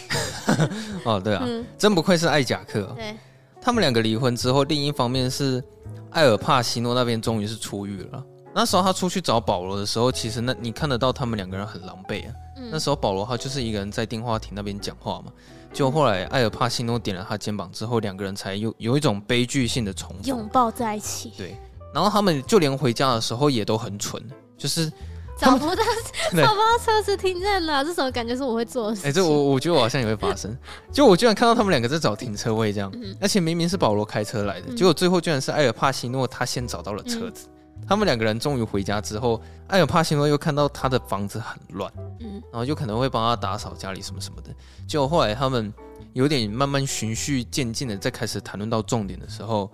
[1.06, 2.92] 哦，对啊，嗯、真不愧是艾贾克。
[2.96, 3.16] 对，
[3.62, 5.64] 他们两个离婚之后，另一方面是
[6.12, 8.24] 艾尔帕西诺那边终于是出狱了。
[8.56, 12.34] 那时候他出去找保罗的时候，其实那你看得到他们两个人很狼狈啊。
[12.58, 15.32] 嗯、那时候保罗他就是一个人在电话亭那边讲话嘛。
[15.74, 21.34] 就后来，艾尔帕西诺点了他肩膀之后，两个人才有有一种悲剧性的重逢，拥抱在一起。
[21.36, 21.58] 对，
[21.94, 24.22] 然后他们就连回家的时候也都很蠢，
[24.56, 24.92] 就是
[25.36, 25.84] 找不到
[26.32, 29.10] 找不到车子停在哪，这种感觉是我会做的事情。
[29.10, 30.56] 哎、欸，这我我觉得我好像也会发生。
[30.94, 44.50] 就我居然看到他们两个在找停车位，这样，嗯、而且明明是保罗开车来的，嗯、结果最后居然是艾尔帕西诺他先找到了车子，嗯、他们两个人终于回家之后，艾尔帕西诺又看到他的房子很乱，嗯，然后就可能会帮他打扫家里什么什么的。
[44.88, 45.74] 结果后来他们
[46.14, 49.70] 有点慢慢循序渐进的，在开始谈论到重点的时候，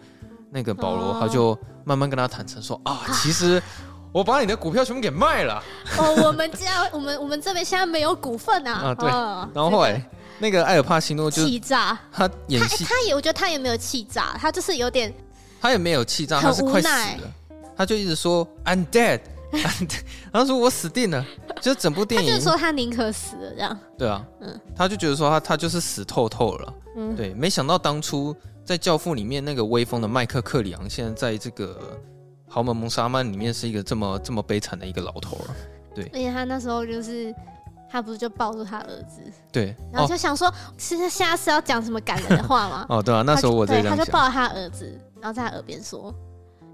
[0.49, 3.61] 那个保罗他就慢慢跟他坦诚说：“啊，其实
[4.11, 5.61] 我把你的股票全部给卖了。
[5.97, 8.73] 哦，我们家我们我们这边现在没有股份啊。
[8.73, 9.07] 啊，对。
[9.53, 10.03] 然后后来
[10.39, 15.13] 那个艾尔帕西诺就气炸，他演戏，他也我觉得他也没有气炸，他就是有点，
[15.61, 17.33] 他也没有气炸，他是快死了。”
[17.79, 19.21] 他就一直说 I'm dead，
[20.33, 21.25] 然后说我死定了，
[21.61, 23.79] 就整部电影，他就说他宁可死了这样。
[23.97, 31.97] 对啊，嗯，他就觉得说他他就是死透透了，嗯，对，没想到当初在《教父》里面那个威风的麦克克里昂，现在在这个
[32.49, 35.55] 豪门谋杀曼里面是一个这么这么悲惨的一个老头了，
[35.95, 36.03] 对。
[36.13, 37.33] 而且他那时候就是
[37.89, 39.21] 他不是就抱住他儿子，
[39.53, 42.85] 对，然后就想说，其实下次要讲什么感人的话吗？
[42.91, 46.13] 哦，对啊，那时候我在他就抱着他儿子，然后在他耳边说。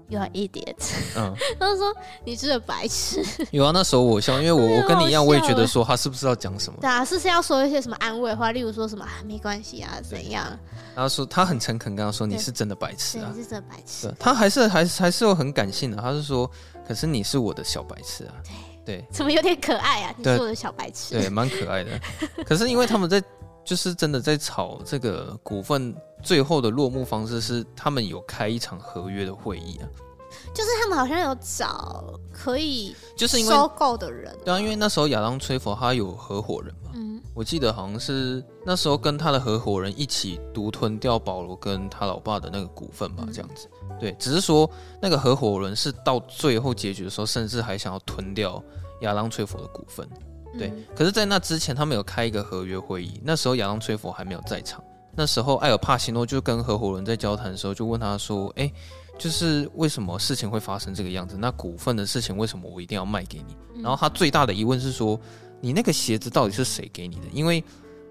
[0.08, 0.76] You are idiot。
[1.16, 1.92] 嗯， 他就说
[2.24, 3.24] 你是个白痴。
[3.50, 6.78] 有啊，那时候我笑，因为我 我跟你一样，我也觉得说他是不是要讲什么？
[6.80, 10.46] 对啊，是是要说一些什么安慰话，例如说什么没关系啊，怎样？
[10.94, 14.14] 然后说他很诚恳跟他说你是真的白痴啊，你是真的白痴。
[14.18, 16.48] 他还是还是还是有很感性的，他是说，
[16.86, 18.32] 可是你是我的小白痴啊。
[18.44, 20.14] 对对，怎么有点可爱啊？
[20.16, 21.90] 你是我的小白痴，对，蛮可爱的。
[22.46, 23.20] 可是因为他们在
[23.66, 25.94] 就是真的在炒这个股份。
[26.22, 29.86] 最后的落幕方式是，他们有开一场合约的会议啊，
[30.52, 43.68] 就是他们好像有找可以就是收购的人，对啊，因为那时候亚当·崔佛他有合伙人嘛，嗯，我记得好像是那时候跟他的合伙人一起独吞掉保罗跟他老爸的那个股份吧，这样子，
[44.00, 44.68] 对，只是说
[45.00, 48.60] 那个合伙人是到最后结局的时候，甚至还想要吞掉
[49.02, 50.08] 亚当·崔佛的股份，
[50.58, 54.82] 对，可是，在那之前，他们有开一个合约会议，那时候亚当·崔佛还没有在场。
[55.14, 58.70] 那时候，艾尔帕西诺就跟合伙人在交谈的时候，就问他说：“哎，
[59.18, 61.36] 就是为什么事情会发生这个样子？
[61.38, 65.18] 那股份的事情为什么我一定要卖给你？”然后他最大的疑问是说
[65.60, 67.22] ：“你那个鞋子到底是谁给你的？
[67.32, 67.64] 因为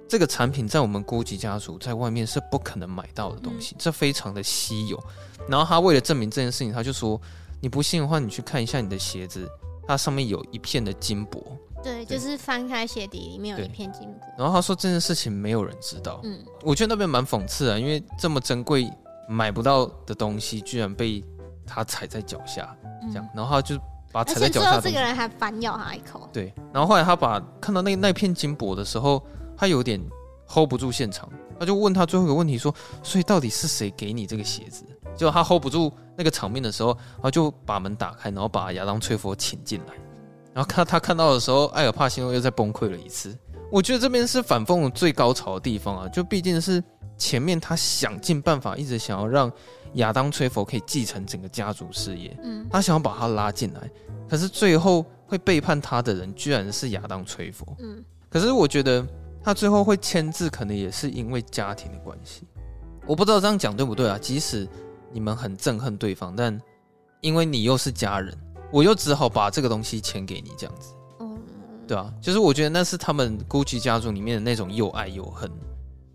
[0.08, 5.04] 这个产品在我们姑吉家族在外面是不可能买到的东西，这非常的稀有。”
[5.48, 7.22] 然后他为了证明这件事情，他就说
[7.62, 9.48] ：“你不信的话，你去看一下你的鞋子，
[9.88, 11.44] 它上面有一片的金箔。”
[11.84, 14.28] 对，就是翻开鞋底里面有一片金箔。
[14.38, 16.20] 然后他说这件事情没有人知道。
[16.24, 18.92] 嗯，我觉得那边蛮讽刺啊，因为这么珍贵
[19.30, 21.24] 买不到的东西，居然被
[21.64, 22.76] 他踩在脚下，
[23.12, 23.80] 这样，嗯、然后他就
[24.12, 24.82] 把踩在脚下。
[24.82, 26.28] 这个人还反咬他一口。
[26.34, 29.24] 对，然后后来他把看到那那片金箔的时候，
[29.56, 30.02] 他有点
[30.48, 31.30] hold 不住现场，
[31.60, 32.74] 他就问他最后一个问题说
[33.04, 34.84] ：“所以到底是谁给你这个鞋子？”
[35.16, 39.94] 结果他 hold 不住那个场面的时候，然后就把门打开，然后把亚当·崔佛请进来。
[40.54, 43.38] 然后看他看到的时候，艾尔帕西诺又再崩溃了一次。
[43.72, 46.08] 我觉得这边是反讽最高潮的地方啊！
[46.10, 46.82] 就毕竟是
[47.18, 49.52] 前面他想尽办法，一直想要让
[49.96, 53.90] 亚当·崔佛可以继承整个家族事业，嗯，他想要把他拉进来，
[54.30, 58.04] 可是最后会背叛他的人居然是亚当·崔佛，嗯。
[58.30, 59.06] 可是我觉得
[59.44, 62.44] 他最后会签字，可能也是因为家庭的关系。
[63.08, 64.18] 我不知道这样讲对不对啊？
[64.22, 64.68] 即使
[65.16, 66.62] 你们很憎恨对方，但
[67.22, 68.38] 因为你又是家人。
[68.70, 71.40] 我又只好把这个东西签给你，这样子，嗯，
[71.88, 75.50] 对啊，就是我觉得那是他们 Gucci 家族里面的那种又爱又恨，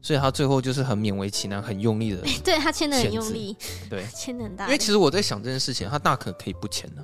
[0.02, 3.56] 所以他最后就是很勉为其难、很用力的， 对他签的很用力，
[3.88, 4.66] 对， 签的很大。
[4.66, 7.02] 因为其实我在想这件事情，他大可可以不签的，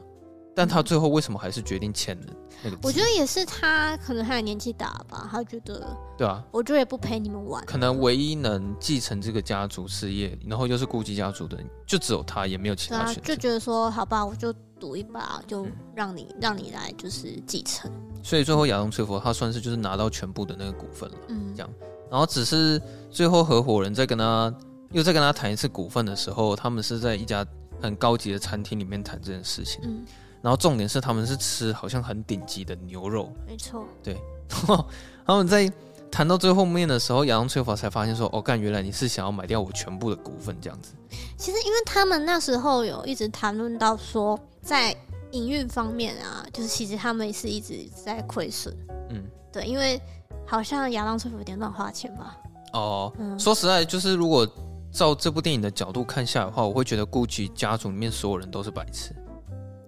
[0.56, 2.26] 但他最后为什么还是决定签了
[2.64, 2.78] 那个？
[2.82, 5.86] 我觉得也是他可能他年纪大吧，他觉得，
[6.16, 7.64] 对啊，我觉得也不陪你们玩。
[7.66, 14.52] 可能唯一能继承这个家族事业，然后又是 Gucci 家族的人，就只有他，也没有其他选择，就觉得说好吧，我就。
[14.78, 17.90] 赌一把，就让你、嗯、让你来就是继承。
[18.22, 21.70] 所以最后亚当崔佛他算是就是拿到全部的那个股份了，嗯，这样。
[22.10, 22.78] 然后只是
[23.10, 24.54] 最后合伙人在跟他
[24.92, 27.42] 又在跟他谈一次股份的时候，他们是在一家
[27.80, 29.80] 很高级的餐厅里面谈这件事情。
[29.82, 30.04] 嗯，
[30.46, 33.84] 然后重点是他们是吃好像很顶级的牛肉，没错。
[34.00, 34.14] 对，
[34.48, 34.86] 然 后
[35.26, 35.68] 他们在
[36.08, 40.92] 谈到最后面的时候，亚当崔佛才发现说：“哦，干，原来你是想要买掉我全部的股份这样子。”
[41.36, 44.38] 其实因为他们那时候有一直谈论到说。
[44.62, 44.92] 在
[45.30, 48.76] 营运方面啊，就是其实他们是一直在亏损。
[49.10, 49.22] 嗯，
[49.52, 50.00] 对，因为
[50.44, 52.36] 好像亚当·崔佛有点乱花钱吧。
[52.72, 54.44] 哦，嗯、说实在，就是如果
[54.90, 59.14] 照这部电影的角度看下来的话，我会觉得 Gucci 家族里面所有人都是白痴。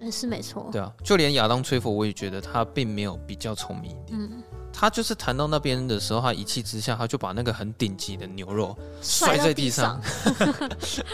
[0.01, 0.69] 嗯，是没错。
[0.73, 4.19] 对啊，就连亚当·崔佛，我也觉得他并没有比较聪明一点。
[4.19, 4.43] 嗯。
[4.71, 10.01] 他就是谈到那边的时候，他一气之下，他就把那个很顶级的牛肉摔在地上。
[10.25, 11.05] 地 上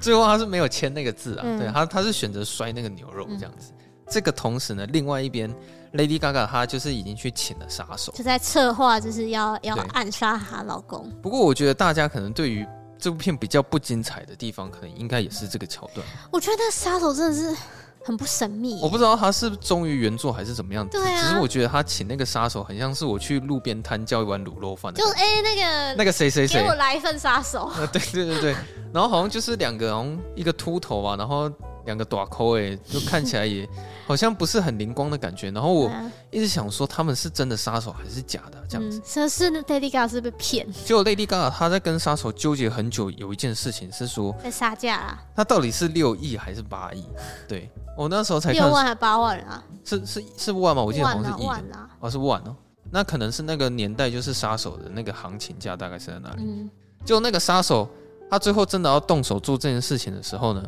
[0.00, 3.72] 最后他是没有签那个字啊，嗯、对他他是选择摔那个牛肉这样子。
[3.72, 5.52] 嗯、这个同时呢，另外一边
[5.94, 11.10] Lady Gaga 她就是已经去请了杀手，就在策划就是要要暗杀她老公。
[11.20, 12.64] 不过我觉得大家可能对于
[12.98, 16.06] 这部片比较不精彩的地方，可能应该也是这个桥段。
[16.30, 17.56] 我觉得杀手真的是
[18.04, 18.78] 很不神秘。
[18.82, 20.86] 我不知道他是忠于原作还是怎么样。
[20.88, 21.22] 对啊。
[21.22, 24.92] 只是我觉得他请那个杀手，很像是我去路边摊叫一碗卤肉饭。
[24.94, 27.64] 就哎、欸，那个那个谁谁谁，给我来一份杀手。
[27.64, 28.56] 啊，对对对对。
[28.92, 31.50] 然后好像就是两个，好像一个秃头啊，然后。
[31.84, 33.68] 两个大抠哎，就 看起来也
[34.06, 35.50] 好像不是很灵光的感觉。
[35.50, 35.90] 然后我
[36.30, 39.00] 一直想说，他们是真的杀手还是假的这样子？
[39.04, 40.70] 说、嗯、是 Lady Gaga 是被骗。
[40.84, 45.22] 结果 Lady Gaga 他在跟杀手纠结很久，有一件事情是说在杀价啊。
[45.34, 47.04] 他到底是六亿还是八亿？
[47.48, 49.62] 对，我那时候才看六万还八万啊？
[49.84, 50.82] 是是是万吗？
[50.82, 51.46] 我记得好像是亿。
[51.46, 51.88] 万啊！
[52.00, 52.56] 哦，是万哦。
[52.90, 56.42] 那可能是那个年代就是杀手的那个行情价大概是在哪里？
[56.44, 56.70] 嗯。
[57.04, 57.88] 就那个杀手，
[58.30, 60.62] 他最后真的要动手做这件事情的时候呢？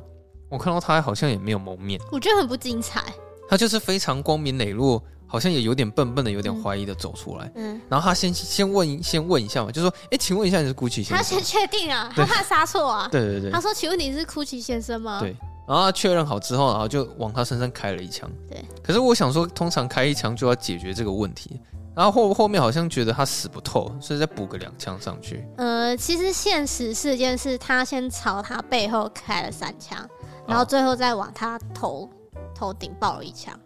[0.54, 3.02] 我看到他好像也没有蒙面，我觉得很不精彩。
[3.48, 7.50] 他就是非常光明磊落，好像也有点笨笨的，有点怀疑的走出来。
[7.56, 13.08] 嗯，然后他先先问先问一下嘛，就说：“哎，请问一下你是 Gucci 先生？”他先确定啊，他怕杀错啊。
[13.10, 15.36] 对对对，他说：“请问你是 Gucci 先生吗？”对，
[15.66, 18.30] 然后他确认好之后，然后就往他身上开了一枪。
[18.48, 21.60] 对，可是我想说，通常开一枪就要解决这个问题，
[21.94, 25.44] 然后后后面好像觉得他死不透，所以再补个两枪上去。
[25.58, 29.98] 呃，其实现实事件是他先朝他背后开了三枪。
[30.46, 32.08] 然后最后再往他头
[32.54, 33.58] 头顶爆了一枪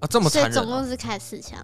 [0.00, 1.58] 啊，这么残忍，啊，所以总共是开四枪。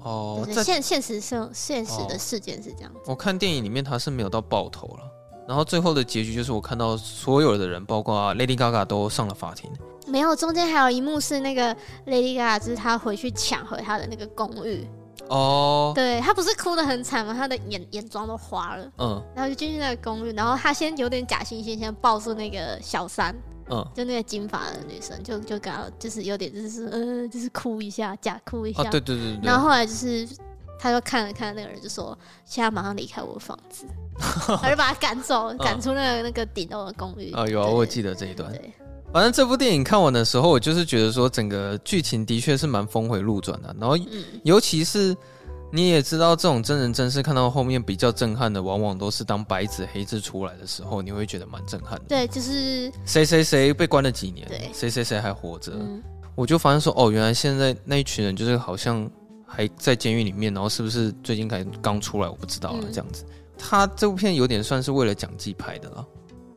[0.00, 3.00] 哦，现现实生现实的事件是这样子。
[3.06, 5.02] 我看电影里面他是没有到爆头了，
[5.46, 9.70] 然后最后的结局就是我看到所有的人，包括 Lady Gaga 都上了法庭。
[10.06, 11.74] 没有，中间还有一幕是那个
[12.06, 14.88] Lady Gaga，就是他回去抢回他的那个公寓。
[15.28, 17.34] 哦，对，他不是哭得很惨吗？
[17.34, 18.90] 他的眼眼妆都花了。
[18.98, 23.34] 嗯，然后就进去那个公寓，然后他先有点假惺惺，先抱住那个小三。
[23.70, 28.82] 嗯，就那个金发的女生，就就刚好就是有点就是呃，就是哭一下，假哭一下。
[28.82, 29.40] 啊、对对对对。
[29.42, 30.28] 然后后来就是，
[30.78, 33.86] 他就看了看那个人，就说：“现在马上离开我的房子。
[34.60, 37.32] ”他就把他赶走，赶、嗯、出那个那个顶楼的公寓。
[37.32, 38.50] 啊，有啊，我记得这一段。
[38.50, 38.72] 对，
[39.12, 43.74] 反正这部电影看完的时候，我就是觉得说，整个剧情的确是蛮峰回路转的。
[43.78, 43.96] 然后，
[44.44, 45.16] 尤其是。
[45.70, 52.04] 你也知道，这种真人真事看到后面比较震撼的，往往都是当白纸黑字出来的时候，你会觉得蛮震撼的。
[52.08, 55.72] 对，就是谁谁谁被关了几年，对，谁谁谁还活着。
[55.74, 56.02] 嗯，
[56.34, 59.08] 我就发现说，哦，原来现在那一群人就是好像
[59.46, 62.84] 还在监狱里面，然后是不是最近才刚出来，我不知道了。
[62.90, 66.06] 这样子，嗯，他这部片有点算是为了奖季拍的了，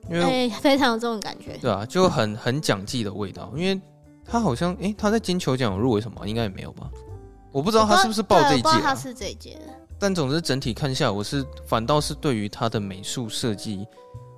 [0.10, 1.58] 因为 非常有这种感觉。
[1.62, 3.80] 对啊，就很很奖季的味道，因为
[4.24, 6.26] 他好像，诶，他在金球奖有入围什么？
[6.26, 6.90] 应该也没有吧。
[7.52, 9.62] 我不知道他是不是报这一届，啊，他是这一届的。
[10.00, 13.86] 但总之整体看下来，我是反倒是对于他的美术设计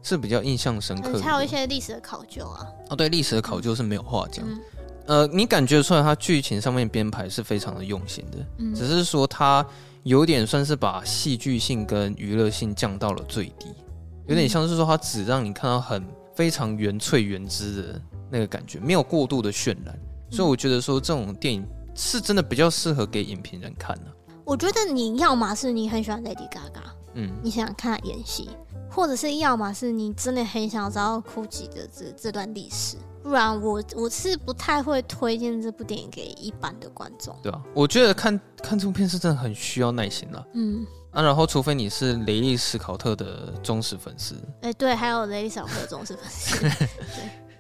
[0.02, 1.22] 是比较印象深刻的。
[1.22, 2.68] 还有一些历史的考究啊。
[2.90, 4.44] 哦，对，历史的考究是没有话讲。
[4.50, 4.60] 嗯、
[5.06, 9.66] 呃，你感觉出来他剧情上面编排是非常的用心的，嗯、只是说他
[10.04, 13.68] 有点算是把戏剧性跟娱乐性降到了最低，
[14.28, 16.04] 有点像是说他只让你看到很
[16.36, 19.98] 非常原萃原汁的那个感觉，没有过度的渲染。
[20.32, 21.66] 所以我觉得说这种电影。
[21.96, 24.12] 是真的比较适合给影评人看的。
[24.46, 26.84] 我觉得你要么是你很喜欢 Lady Gaga，
[27.14, 28.50] 嗯，你想看他演戏，
[28.92, 37.34] 或者是要么是你真的很想知道 Gucci 的这这段历史，不然我我是不太会推荐这部电影给一般的观众。
[37.42, 40.46] 对啊，我觉得看看这部片是真的很需要耐心了。
[40.56, 46.90] 嗯，啊，然后除非你是雷利史考特的忠实粉丝，哎、欸，对，还有雷利史考特的忠实粉丝， 对。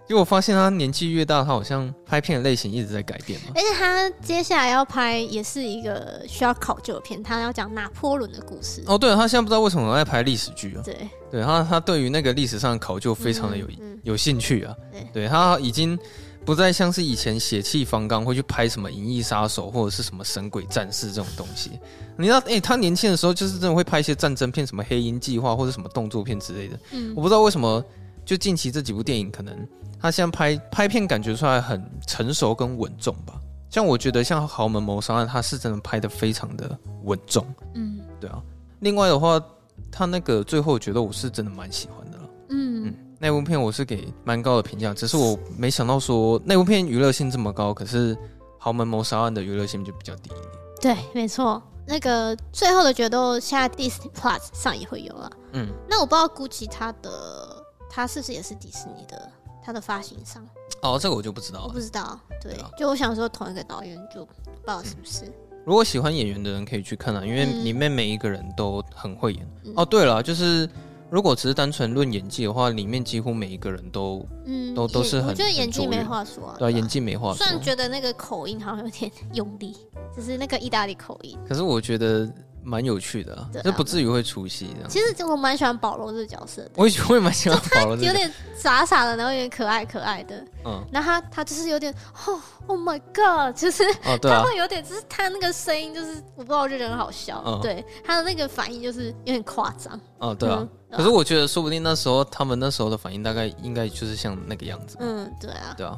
[0.10, 3.48] 因为我发现他年纪越大，他好像拍片的类型一直在改变嘛。
[3.56, 8.84] 而且他接下来要拍也是一个需要考究的片，他要讲拿破仑的故事。
[8.86, 10.82] 哦，对了，他现在不知道为什么在拍历史剧啊？
[10.84, 14.76] 对，对他他对于那个历史上的考究非常的有、嗯嗯、有兴趣啊。
[14.92, 15.98] 对，对他已经
[16.44, 21.72] 不再像是以前血气方刚会去拍什么银翼杀手或者是什么神鬼战士这种东西。
[22.18, 26.78] 你知道，哎、欸，他年轻的时候就是真的会拍一些战争片，什么黑鹰计划或者什么动作片之类的。
[26.92, 27.82] 嗯，我不知道为什么，
[28.26, 29.56] 就近期这几部电影可能。
[30.04, 33.40] 他现在拍拍片感觉出来很成熟跟稳重吧，
[33.70, 37.48] 像我觉得像《豪门谋杀案》，他是真的拍的非常的稳重。
[37.74, 38.44] 嗯，对啊。
[38.82, 39.42] 另外的话，
[39.90, 42.24] 他那个最后觉得我是真的蛮喜欢的了。
[42.50, 48.14] 嗯嗯，那部片我是给蛮高的评价，只是我没想到说那部片娱乐性这么高，可是
[48.60, 50.48] 《豪门谋杀案》的娱乐性就比较低一点。
[50.82, 51.64] 对，没错。
[51.88, 55.32] 那个最后的决斗现在 Disney Plus 上也会有了。
[55.54, 59.32] 嗯，那我不知道 Gucci 他的他是不是也是迪士尼的？
[59.64, 60.46] 他的发型上
[60.82, 61.66] 哦，这个我就不知道了。
[61.68, 65.32] 我不知道，对，对啊，就我想说同一个导演，就不知道是不是。
[65.66, 69.48] 如果喜欢演员的人可以去看啊，因为里面每一个人都很会演。
[69.64, 70.70] 嗯、哦，对了，就是
[71.10, 76.56] 如果只是单纯论演技的话，里面几乎每一个人都，嗯，都都是很，我觉得演技没话说啊。
[76.60, 77.38] 对，演技没话说。
[77.38, 79.78] 虽然觉得那个口音好像有点 用力，
[80.14, 81.40] 就是那个意大利口音。
[81.48, 82.30] 可是我觉得
[82.64, 84.90] 蛮有趣的，这不至于会出戏这样。
[84.90, 90.36] 其实我蛮喜欢保罗这个角色的，我也我也蛮喜欢保罗，有点傻傻的，然后有点可爱可爱的。
[90.66, 91.94] 嗯，然后他他就是有点
[92.26, 93.84] 哦，Oh my God，就是
[94.22, 97.60] 他会有点，就是他那个声音，就是我不知道，我就觉得很好笑。
[97.62, 100.00] 对，他的那个反应就是有点夸张。
[100.20, 100.66] 哦，对啊。
[100.92, 104.96] 可是我觉得，说不定那时候他们那时候的反应，大概应该就是像那个样子。
[105.00, 105.98] 嗯，对啊，对啊。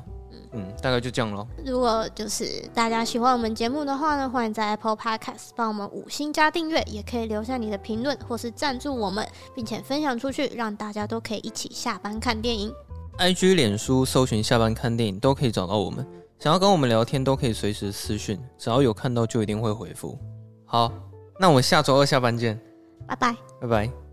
[0.56, 1.48] 嗯，大概就这样咯。
[1.66, 12.74] 如果就是大家喜欢我们节目的话呢，欢迎在 Apple Podcast 帮我们五星加订阅，也可以留下你的评论或是赞助我们，并且分享出去，让大家都可以一起下班看电影。
[13.18, 16.06] IG、脸书搜寻“下班看电影”都可以找到我们。
[16.38, 20.20] 想要跟我们聊天，都可以随时私讯，只要有看到就一定会回复。
[20.66, 20.92] 好，
[21.40, 22.60] 那我们下周二下班见，
[23.08, 24.05] 拜拜，拜拜。